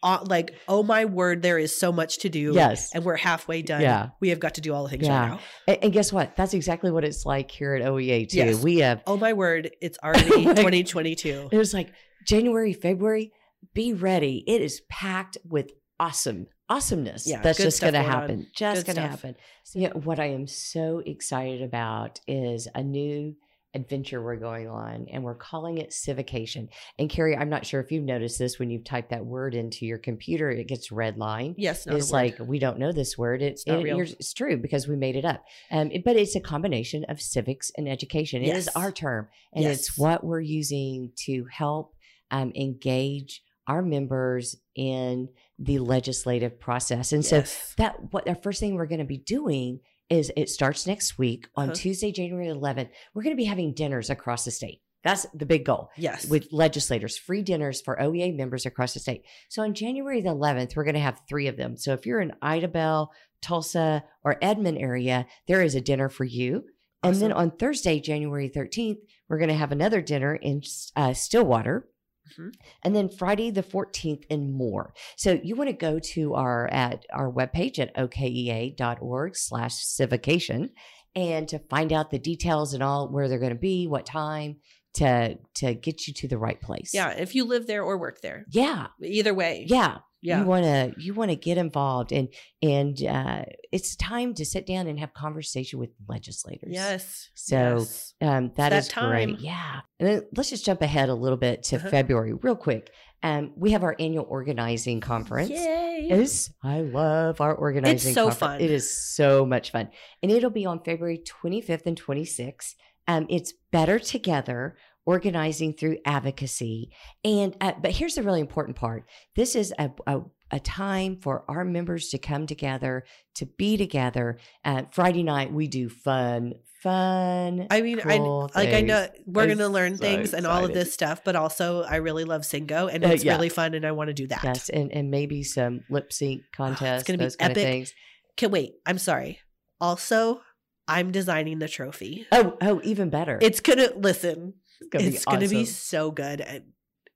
uh, 0.03 0.19
like, 0.27 0.55
oh 0.67 0.83
my 0.83 1.05
word, 1.05 1.41
there 1.41 1.57
is 1.59 1.75
so 1.77 1.91
much 1.91 2.19
to 2.19 2.29
do. 2.29 2.53
Yes. 2.53 2.93
And 2.93 3.03
we're 3.03 3.17
halfway 3.17 3.61
done. 3.61 3.81
Yeah. 3.81 4.09
We 4.19 4.29
have 4.29 4.39
got 4.39 4.55
to 4.55 4.61
do 4.61 4.73
all 4.73 4.83
the 4.83 4.89
things 4.89 5.05
Yeah. 5.07 5.19
right 5.19 5.29
now. 5.31 5.39
And, 5.67 5.77
and 5.83 5.93
guess 5.93 6.11
what? 6.11 6.35
That's 6.35 6.53
exactly 6.53 6.91
what 6.91 7.03
it's 7.03 7.25
like 7.25 7.51
here 7.51 7.75
at 7.75 7.81
OEA 7.83 8.27
too. 8.29 8.37
Yes. 8.37 8.63
We 8.63 8.79
have 8.79 9.01
Oh 9.07 9.17
my 9.17 9.33
word, 9.33 9.71
it's 9.81 9.97
already 10.03 10.45
my- 10.45 10.53
2022. 10.53 11.49
it 11.51 11.57
was 11.57 11.73
like 11.73 11.93
January, 12.27 12.73
February. 12.73 13.31
Be 13.73 13.93
ready. 13.93 14.43
It 14.47 14.61
is 14.61 14.81
packed 14.89 15.37
with 15.47 15.71
awesome 15.99 16.47
awesomeness. 16.67 17.27
Yeah, 17.27 17.41
that's 17.41 17.59
just 17.59 17.81
going 17.81 17.93
to 17.93 17.99
going 17.99 18.11
on. 18.11 18.19
happen. 18.21 18.47
Just 18.55 18.85
going 18.85 18.95
to 18.95 19.01
happen. 19.01 19.35
So, 19.65 19.79
yeah, 19.79 19.89
what 19.89 20.19
I 20.19 20.27
am 20.31 20.47
so 20.47 21.01
excited 21.05 21.61
about 21.61 22.19
is 22.27 22.67
a 22.73 22.81
new 22.81 23.35
adventure 23.73 24.21
we're 24.21 24.36
going 24.36 24.67
on, 24.67 25.07
and 25.12 25.23
we're 25.23 25.36
calling 25.36 25.77
it 25.77 25.93
Civication. 25.93 26.69
And 26.99 27.10
Carrie, 27.10 27.36
I'm 27.38 27.49
not 27.49 27.65
sure 27.65 27.79
if 27.79 27.91
you've 27.91 28.03
noticed 28.03 28.38
this 28.38 28.60
when 28.60 28.69
you've 28.69 28.84
typed 28.84 29.12
that 29.12 29.25
word 29.25 29.55
into 29.55 29.86
your 29.86 29.97
computer, 29.97 30.49
it 30.51 30.67
gets 30.67 30.91
red 30.91 31.17
line. 31.17 31.55
Yes, 31.57 31.88
it's 31.88 32.12
like 32.12 32.38
we 32.39 32.60
don't 32.60 32.79
know 32.79 32.91
this 32.91 33.17
word. 33.17 33.41
It's 33.41 33.65
not 33.65 33.79
it- 33.79 33.84
real. 33.84 33.99
It's 34.01 34.34
true 34.34 34.57
because 34.57 34.88
we 34.88 34.95
made 34.95 35.15
it 35.15 35.25
up. 35.25 35.43
Um, 35.71 35.89
it- 35.91 36.03
but 36.03 36.15
it's 36.15 36.36
a 36.36 36.41
combination 36.41 37.05
of 37.10 37.21
civics 37.21 37.71
and 37.77 37.88
education. 37.88 38.43
It 38.43 38.55
is 38.55 38.65
Yes. 38.65 38.75
our 38.75 38.91
term, 38.91 39.27
and 39.53 39.65
it's 39.65 39.97
what 39.97 40.23
we're 40.23 40.41
using 40.41 41.12
to 41.25 41.45
help 41.51 41.95
um, 42.29 42.51
engage 42.55 43.43
our 43.67 43.81
members 43.81 44.55
in 44.75 45.27
the 45.60 45.79
legislative 45.79 46.60
process. 46.60 47.12
And 47.13 47.23
so 47.25 47.38
Yes. 47.38 47.73
that 47.77 48.12
what 48.13 48.25
the 48.25 48.36
first 48.36 48.60
thing 48.60 48.75
we're 48.75 48.86
going 48.86 48.99
to 48.99 49.05
be 49.05 49.17
doing 49.17 49.79
is 50.12 50.32
it 50.36 50.50
starts 50.50 50.86
next 50.86 51.17
week 51.17 51.47
on 51.56 51.69
Uh-huh. 51.69 51.76
Tuesday, 51.76 52.12
January 52.12 52.47
11th. 52.47 52.89
We're 53.13 53.24
going 53.24 53.36
to 53.36 53.41
be 53.41 53.45
having 53.45 53.74
dinners 53.74 54.10
across 54.10 54.45
the 54.45 54.52
state. 54.52 54.82
That's 55.04 55.26
the 55.34 55.47
big 55.47 55.65
goal. 55.65 55.89
Yes. 55.97 56.28
With 56.28 56.47
legislators, 56.52 57.17
free 57.17 57.41
dinners 57.41 57.82
for 57.82 57.95
OEA 57.97 58.36
members 58.38 58.67
across 58.67 58.93
the 58.93 59.00
state. 59.00 59.24
So 59.50 59.63
on 59.63 59.74
January 59.74 60.21
the 60.21 60.30
11th, 60.30 60.76
we're 60.76 60.84
going 60.84 60.93
to 60.93 61.00
have 61.00 61.21
three 61.28 61.47
of 61.47 61.58
them. 61.58 61.76
So 61.78 61.93
if 61.93 62.06
you're 62.06 62.21
in 62.21 62.34
Idabel, 62.43 63.08
Tulsa, 63.41 64.04
or 64.24 64.38
Edmond 64.43 64.78
area, 64.78 65.26
there 65.47 65.63
is 65.63 65.74
a 65.74 65.82
dinner 65.82 66.08
for 66.10 66.24
you. 66.26 66.65
And 67.04 67.15
then 67.15 67.32
on 67.32 67.50
Thursday, 67.50 68.00
January 68.00 68.47
13th, 68.47 69.00
we're 69.28 69.39
going 69.39 69.50
to 69.50 69.56
have 69.56 69.71
another 69.71 70.02
dinner 70.04 70.36
in 70.36 70.62
uh, 70.95 71.13
Stillwater. 71.13 71.88
Mm-hmm. 72.31 72.49
And 72.83 72.95
then 72.95 73.09
Friday 73.09 73.51
the 73.51 73.63
14th 73.63 74.23
and 74.29 74.53
more. 74.53 74.93
So 75.17 75.39
you 75.43 75.55
want 75.55 75.69
to 75.69 75.75
go 75.75 75.99
to 76.13 76.33
our 76.35 76.67
at 76.71 77.05
our 77.11 77.31
webpage 77.31 77.79
at 77.79 77.95
okea.org 77.95 79.35
slash 79.35 79.75
civication 79.75 80.71
and 81.15 81.47
to 81.49 81.59
find 81.59 81.91
out 81.91 82.11
the 82.11 82.19
details 82.19 82.73
and 82.73 82.81
all 82.81 83.09
where 83.09 83.27
they're 83.27 83.39
going 83.39 83.53
to 83.53 83.59
be, 83.59 83.87
what 83.87 84.05
time 84.05 84.57
to 84.93 85.37
to 85.55 85.73
get 85.73 86.07
you 86.07 86.13
to 86.13 86.27
the 86.27 86.37
right 86.37 86.59
place. 86.61 86.91
Yeah, 86.93 87.11
if 87.11 87.35
you 87.35 87.45
live 87.45 87.67
there 87.67 87.83
or 87.83 87.97
work 87.97 88.21
there. 88.21 88.45
Yeah. 88.49 88.87
Either 89.01 89.33
way. 89.33 89.65
Yeah. 89.67 89.99
Yeah. 90.21 90.41
You 90.41 90.45
want 90.45 90.65
to 90.65 90.93
you 90.99 91.13
want 91.13 91.31
to 91.31 91.36
get 91.36 91.57
involved 91.57 92.12
and 92.12 92.29
and 92.62 93.03
uh, 93.03 93.43
it's 93.71 93.95
time 93.95 94.34
to 94.36 94.45
sit 94.45 94.67
down 94.67 94.88
and 94.88 94.99
have 94.99 95.13
conversation 95.13 95.79
with 95.79 95.89
legislators. 96.07 96.69
Yes. 96.71 97.29
So 97.34 97.77
yes. 97.79 98.13
Um, 98.21 98.51
that 98.55 98.71
is 98.71 98.88
time. 98.88 99.29
great. 99.29 99.39
Yeah. 99.39 99.81
And 99.99 100.07
then 100.07 100.21
let's 100.36 100.49
just 100.49 100.65
jump 100.65 100.81
ahead 100.81 101.10
a 101.10 101.15
little 101.15 101.38
bit 101.38 101.63
to 101.63 101.77
uh-huh. 101.77 101.89
February 101.89 102.34
real 102.34 102.55
quick. 102.55 102.91
Um, 103.23 103.53
we 103.55 103.71
have 103.71 103.84
our 103.84 103.95
annual 103.99 104.25
organizing 104.27 104.99
conference. 104.99 105.51
Yay! 105.51 106.07
Is 106.10 106.49
I 106.63 106.81
love 106.81 107.39
our 107.39 107.53
organizing. 107.53 108.10
It's 108.10 108.15
so 108.15 108.29
conference. 108.29 108.39
fun. 108.39 108.62
It 108.62 108.71
is 108.71 109.15
so 109.15 109.45
much 109.45 109.71
fun, 109.71 109.89
and 110.23 110.31
it'll 110.31 110.49
be 110.49 110.65
on 110.65 110.84
February 110.84 111.21
25th 111.43 111.86
and 111.86 112.01
26th. 112.01 112.73
Um, 113.07 113.27
it's 113.29 113.53
better 113.71 113.99
together 113.99 114.75
organizing 115.05 115.73
through 115.73 115.97
advocacy. 116.05 116.91
And, 117.23 117.55
uh, 117.61 117.73
but 117.81 117.91
here's 117.91 118.15
the 118.15 118.23
really 118.23 118.39
important 118.39 118.75
part. 118.75 119.05
This 119.35 119.55
is 119.55 119.73
a, 119.79 119.91
a, 120.05 120.21
a, 120.51 120.59
time 120.59 121.17
for 121.21 121.43
our 121.47 121.65
members 121.65 122.09
to 122.09 122.17
come 122.17 122.45
together, 122.45 123.03
to 123.35 123.45
be 123.45 123.77
together. 123.77 124.37
Uh, 124.63 124.83
Friday 124.91 125.23
night, 125.23 125.51
we 125.51 125.67
do 125.67 125.89
fun, 125.89 126.53
fun. 126.83 127.67
I 127.71 127.81
mean, 127.81 127.99
cool 127.99 128.51
I, 128.53 128.59
like 128.59 128.73
I 128.73 128.81
know 128.81 129.07
we're 129.25 129.47
going 129.47 129.57
to 129.57 129.69
learn 129.69 129.97
so 129.97 130.01
things 130.01 130.29
excited. 130.29 130.45
and 130.45 130.47
all 130.47 130.65
of 130.65 130.73
this 130.73 130.93
stuff, 130.93 131.23
but 131.23 131.35
also 131.35 131.83
I 131.83 131.97
really 131.97 132.23
love 132.23 132.41
Singo 132.41 132.93
and 132.93 133.03
uh, 133.03 133.09
it's 133.09 133.23
uh, 133.23 133.27
yeah. 133.27 133.33
really 133.33 133.49
fun 133.49 133.73
and 133.73 133.85
I 133.85 133.91
want 133.91 134.09
to 134.09 134.13
do 134.13 134.27
that. 134.27 134.43
Yes. 134.43 134.69
And, 134.69 134.91
and 134.91 135.09
maybe 135.09 135.43
some 135.43 135.81
lip 135.89 136.13
sync 136.13 136.43
contests. 136.53 136.83
Oh, 136.83 136.95
it's 136.95 137.03
going 137.03 137.19
to 137.19 137.27
be 137.27 137.43
epic. 137.43 137.55
things. 137.55 137.93
Can 138.37 138.51
wait. 138.51 138.73
I'm 138.85 138.97
sorry. 138.97 139.39
Also, 139.79 140.41
I'm 140.87 141.11
designing 141.11 141.59
the 141.59 141.67
trophy. 141.67 142.27
Oh, 142.31 142.57
oh, 142.61 142.81
even 142.83 143.09
better. 143.09 143.39
It's 143.41 143.61
gonna 143.61 143.89
listen. 143.95 144.55
It's 144.81 144.89
gonna, 144.89 145.05
it's 145.05 145.19
be, 145.19 145.31
gonna 145.31 145.45
awesome. 145.45 145.57
be 145.57 145.65
so 145.65 146.11
good. 146.11 146.63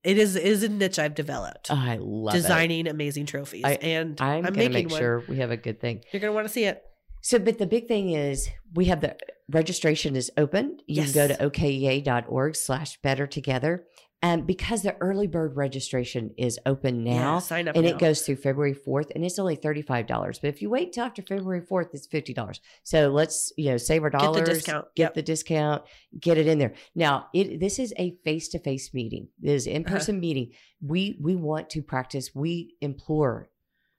It 0.04 0.18
is 0.20 0.36
is 0.36 0.64
a 0.64 0.70
niche 0.70 1.00
I've 1.00 1.16
developed. 1.16 1.68
Oh, 1.72 1.76
I 1.76 1.98
love 2.00 2.34
designing 2.36 2.86
it. 2.86 2.92
amazing 2.92 3.26
trophies, 3.26 3.64
I, 3.66 3.74
and 3.74 4.22
I'm, 4.22 4.46
I'm 4.46 4.54
gonna 4.54 4.70
make 4.70 4.90
one. 4.90 5.00
sure 5.00 5.24
we 5.28 5.38
have 5.38 5.52
a 5.52 5.58
good 5.58 5.82
thing. 5.82 6.04
You're 6.12 6.20
gonna 6.20 6.34
want 6.34 6.48
to 6.48 6.54
see 6.54 6.66
it. 6.66 6.84
So, 7.22 7.40
but 7.40 7.58
the 7.58 7.66
big 7.66 7.88
thing 7.88 8.12
is 8.12 8.48
we 8.76 8.86
have 8.86 9.02
the 9.02 9.18
registration 9.50 10.16
is 10.16 10.32
open. 10.38 10.78
You 10.86 11.02
yes. 11.02 11.12
can 11.12 11.28
go 11.28 11.36
to 11.36 11.50
okea.org 11.50 12.56
slash 12.56 13.02
better 13.02 13.26
together. 13.26 13.86
And 14.26 14.48
because 14.48 14.82
the 14.82 14.96
early 15.02 15.28
bird 15.28 15.56
registration 15.56 16.34
is 16.36 16.58
open 16.66 17.04
now, 17.04 17.34
yeah, 17.34 17.40
sign 17.40 17.68
up 17.68 17.76
and 17.76 17.86
now. 17.86 17.92
it 17.92 18.00
goes 18.00 18.24
through 18.24 18.38
February 18.38 18.74
4th, 18.74 19.12
and 19.14 19.24
it's 19.24 19.38
only 19.38 19.56
$35. 19.56 20.08
But 20.42 20.48
if 20.48 20.64
you 20.64 20.70
wait 20.72 20.94
till 20.94 21.04
after 21.04 21.22
February 21.22 21.62
4th, 21.62 21.90
it's 21.94 22.08
$50. 22.08 22.60
So 22.82 23.10
let's, 23.10 23.54
you 23.56 23.70
know, 23.70 23.78
save 23.78 24.02
our 24.02 24.10
dollars, 24.10 24.40
get 24.40 24.46
the 24.48 24.54
discount, 24.54 24.86
get 24.96 25.04
yep. 25.04 25.14
the 25.14 25.22
discount, 25.22 25.84
get 26.20 26.40
it 26.40 26.48
in 26.48 26.58
there. 26.58 26.74
Now, 26.96 27.28
it 27.36 27.60
this 27.60 27.78
is 27.78 27.94
a 28.00 28.18
face-to-face 28.24 28.96
meeting. 28.96 29.28
This 29.40 29.62
is 29.62 29.68
in-person 29.68 30.16
uh-huh. 30.16 30.22
meeting. 30.22 30.54
We 30.82 31.20
we 31.22 31.36
want 31.36 31.70
to 31.72 31.84
practice, 31.84 32.34
we 32.34 32.78
implore 32.82 33.52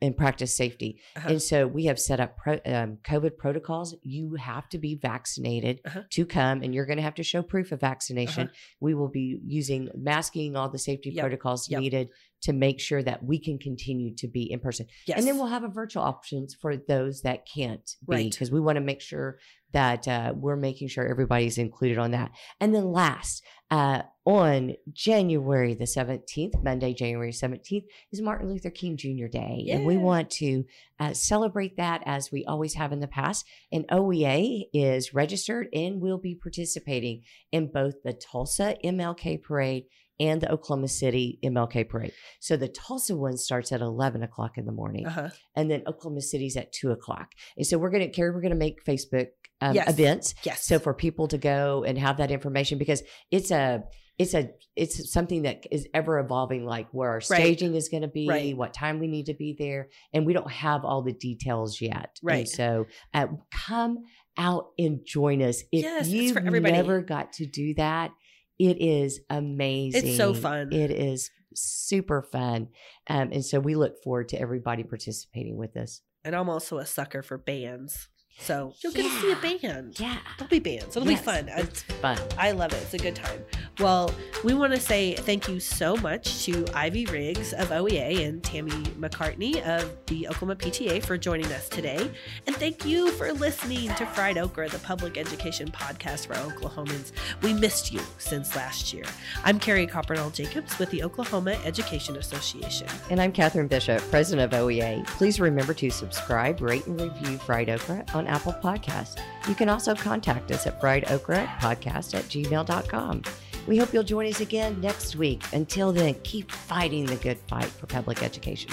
and 0.06 0.16
practice 0.16 0.56
safety. 0.56 1.00
Uh-huh. 1.16 1.28
And 1.30 1.42
so 1.42 1.66
we 1.66 1.84
have 1.86 1.98
set 1.98 2.20
up 2.20 2.36
pro, 2.36 2.54
um, 2.64 2.98
COVID 3.04 3.36
protocols. 3.36 3.94
You 4.02 4.34
have 4.34 4.68
to 4.70 4.78
be 4.78 4.94
vaccinated 4.94 5.80
uh-huh. 5.84 6.02
to 6.10 6.24
come, 6.24 6.62
and 6.62 6.74
you're 6.74 6.86
going 6.86 6.98
to 6.98 7.02
have 7.02 7.16
to 7.16 7.22
show 7.22 7.42
proof 7.42 7.72
of 7.72 7.80
vaccination. 7.80 8.44
Uh-huh. 8.44 8.76
We 8.80 8.94
will 8.94 9.08
be 9.08 9.38
using 9.44 9.90
masking, 9.94 10.56
all 10.56 10.68
the 10.68 10.78
safety 10.78 11.10
yep. 11.10 11.22
protocols 11.24 11.68
yep. 11.68 11.80
needed 11.80 12.08
to 12.42 12.52
make 12.52 12.80
sure 12.80 13.02
that 13.02 13.24
we 13.24 13.38
can 13.38 13.58
continue 13.58 14.14
to 14.14 14.28
be 14.28 14.50
in 14.50 14.60
person. 14.60 14.86
Yes. 15.06 15.18
And 15.18 15.26
then 15.26 15.36
we'll 15.36 15.46
have 15.46 15.64
a 15.64 15.68
virtual 15.68 16.02
options 16.02 16.54
for 16.54 16.76
those 16.76 17.22
that 17.22 17.46
can't 17.52 17.90
be 18.08 18.16
right. 18.16 18.30
because 18.30 18.50
we 18.50 18.60
want 18.60 18.76
to 18.76 18.82
make 18.82 19.00
sure 19.00 19.38
that 19.76 20.08
uh, 20.08 20.32
we're 20.34 20.56
making 20.56 20.88
sure 20.88 21.06
everybody's 21.06 21.58
included 21.58 21.98
on 21.98 22.12
that. 22.12 22.30
And 22.60 22.74
then 22.74 22.92
last, 22.92 23.44
uh, 23.70 24.00
on 24.24 24.72
January 24.90 25.74
the 25.74 25.84
17th, 25.84 26.64
Monday, 26.64 26.94
January 26.94 27.30
17th, 27.30 27.84
is 28.10 28.22
Martin 28.22 28.48
Luther 28.48 28.70
King 28.70 28.96
Jr. 28.96 29.26
Day. 29.30 29.64
Yeah. 29.66 29.76
And 29.76 29.86
we 29.86 29.98
want 29.98 30.30
to 30.30 30.64
uh, 30.98 31.12
celebrate 31.12 31.76
that 31.76 32.02
as 32.06 32.32
we 32.32 32.42
always 32.46 32.72
have 32.72 32.90
in 32.90 33.00
the 33.00 33.06
past. 33.06 33.44
And 33.70 33.86
OEA 33.88 34.62
is 34.72 35.12
registered 35.12 35.68
and 35.74 36.00
will 36.00 36.18
be 36.18 36.34
participating 36.34 37.24
in 37.52 37.70
both 37.70 37.96
the 38.02 38.14
Tulsa 38.14 38.76
MLK 38.82 39.42
Parade 39.42 39.84
and 40.18 40.40
the 40.40 40.50
Oklahoma 40.50 40.88
City 40.88 41.38
MLK 41.44 41.86
Parade. 41.86 42.14
So 42.40 42.56
the 42.56 42.68
Tulsa 42.68 43.14
one 43.14 43.36
starts 43.36 43.72
at 43.72 43.82
11 43.82 44.22
o'clock 44.22 44.56
in 44.56 44.64
the 44.64 44.72
morning, 44.72 45.06
uh-huh. 45.06 45.28
and 45.54 45.70
then 45.70 45.82
Oklahoma 45.86 46.22
City's 46.22 46.56
at 46.56 46.72
2 46.72 46.92
o'clock. 46.92 47.32
And 47.58 47.66
so 47.66 47.76
we're 47.76 47.90
going 47.90 48.08
to, 48.08 48.08
Carrie, 48.08 48.30
we're 48.30 48.40
going 48.40 48.52
to 48.52 48.56
make 48.56 48.82
Facebook 48.82 49.26
um, 49.60 49.74
yes. 49.74 49.88
events. 49.88 50.34
Yes. 50.44 50.66
So 50.66 50.78
for 50.78 50.94
people 50.94 51.28
to 51.28 51.38
go 51.38 51.84
and 51.84 51.98
have 51.98 52.18
that 52.18 52.30
information 52.30 52.78
because 52.78 53.02
it's 53.30 53.50
a, 53.50 53.84
it's 54.18 54.32
a 54.32 54.48
it's 54.76 55.12
something 55.12 55.42
that 55.42 55.66
is 55.70 55.86
ever 55.92 56.18
evolving 56.18 56.64
like 56.64 56.88
where 56.90 57.10
our 57.10 57.20
staging 57.20 57.72
right. 57.72 57.76
is 57.76 57.90
going 57.90 58.00
to 58.00 58.08
be 58.08 58.26
right. 58.26 58.56
what 58.56 58.72
time 58.72 58.98
we 58.98 59.08
need 59.08 59.26
to 59.26 59.34
be 59.34 59.54
there 59.58 59.88
and 60.14 60.24
we 60.24 60.32
don't 60.32 60.50
have 60.50 60.86
all 60.86 61.02
the 61.02 61.12
details 61.12 61.82
yet 61.82 62.18
right 62.22 62.38
and 62.38 62.48
so 62.48 62.86
uh, 63.12 63.26
come 63.50 63.98
out 64.38 64.68
and 64.78 65.00
join 65.04 65.42
us 65.42 65.60
if 65.70 65.82
yes, 65.82 66.08
you've 66.08 66.42
never 66.42 67.02
got 67.02 67.34
to 67.34 67.44
do 67.44 67.74
that 67.74 68.10
it 68.58 68.80
is 68.80 69.20
amazing. 69.28 70.06
It's 70.06 70.16
so 70.16 70.32
fun. 70.32 70.72
It 70.72 70.90
is 70.90 71.30
super 71.54 72.22
fun. 72.22 72.68
Um, 73.08 73.30
and 73.32 73.44
so 73.44 73.60
we 73.60 73.74
look 73.74 74.02
forward 74.02 74.28
to 74.30 74.40
everybody 74.40 74.82
participating 74.82 75.56
with 75.56 75.76
us. 75.76 76.00
And 76.24 76.34
I'm 76.34 76.48
also 76.48 76.78
a 76.78 76.86
sucker 76.86 77.22
for 77.22 77.38
bands. 77.38 78.08
So 78.38 78.74
you'll 78.80 78.92
get 78.92 79.02
to 79.04 79.20
see 79.20 79.32
a 79.32 79.36
band. 79.36 79.98
Yeah. 79.98 80.18
There'll 80.38 80.50
be 80.50 80.58
bands. 80.58 80.96
It'll 80.96 81.08
yes, 81.08 81.20
be 81.20 81.24
fun. 81.24 81.48
It's 81.48 81.82
fun. 81.82 82.18
I 82.38 82.52
love 82.52 82.72
it. 82.72 82.82
It's 82.82 82.94
a 82.94 82.98
good 82.98 83.16
time. 83.16 83.44
Well, 83.78 84.10
we 84.42 84.54
want 84.54 84.72
to 84.72 84.80
say 84.80 85.14
thank 85.14 85.48
you 85.48 85.60
so 85.60 85.96
much 85.96 86.44
to 86.44 86.64
Ivy 86.72 87.04
Riggs 87.06 87.52
of 87.52 87.68
OEA 87.68 88.26
and 88.26 88.42
Tammy 88.42 88.70
McCartney 88.70 89.62
of 89.66 89.94
the 90.06 90.28
Oklahoma 90.28 90.56
PTA 90.56 91.04
for 91.04 91.18
joining 91.18 91.52
us 91.52 91.68
today. 91.68 92.10
And 92.46 92.56
thank 92.56 92.86
you 92.86 93.10
for 93.12 93.34
listening 93.34 93.90
to 93.96 94.06
Fried 94.06 94.38
Okra, 94.38 94.70
the 94.70 94.78
public 94.78 95.18
education 95.18 95.70
podcast 95.70 96.26
for 96.26 96.34
Oklahomans. 96.34 97.12
We 97.42 97.52
missed 97.52 97.92
you 97.92 98.00
since 98.16 98.56
last 98.56 98.94
year. 98.94 99.04
I'm 99.44 99.60
Carrie 99.60 99.86
Coppernoll 99.86 100.32
Jacobs 100.32 100.78
with 100.78 100.90
the 100.90 101.02
Oklahoma 101.02 101.58
Education 101.66 102.16
Association. 102.16 102.88
And 103.10 103.20
I'm 103.20 103.32
Catherine 103.32 103.68
Bishop, 103.68 104.00
president 104.10 104.54
of 104.54 104.58
OEA. 104.58 105.06
Please 105.06 105.38
remember 105.38 105.74
to 105.74 105.90
subscribe, 105.90 106.62
rate, 106.62 106.86
and 106.86 106.98
review 106.98 107.36
Fried 107.38 107.68
Okra 107.68 108.06
on 108.14 108.26
Apple 108.26 108.54
Podcasts. 108.54 109.20
You 109.48 109.54
can 109.54 109.68
also 109.68 109.94
contact 109.94 110.50
us 110.50 110.66
at 110.66 110.80
friedokra 110.80 111.46
podcast 111.58 112.14
at 112.14 112.24
gmail.com. 112.24 113.22
We 113.66 113.76
hope 113.76 113.92
you'll 113.92 114.04
join 114.04 114.26
us 114.26 114.40
again 114.40 114.80
next 114.80 115.16
week. 115.16 115.42
Until 115.52 115.92
then, 115.92 116.14
keep 116.22 116.50
fighting 116.50 117.04
the 117.04 117.16
good 117.16 117.38
fight 117.48 117.64
for 117.64 117.86
public 117.86 118.22
education. 118.22 118.70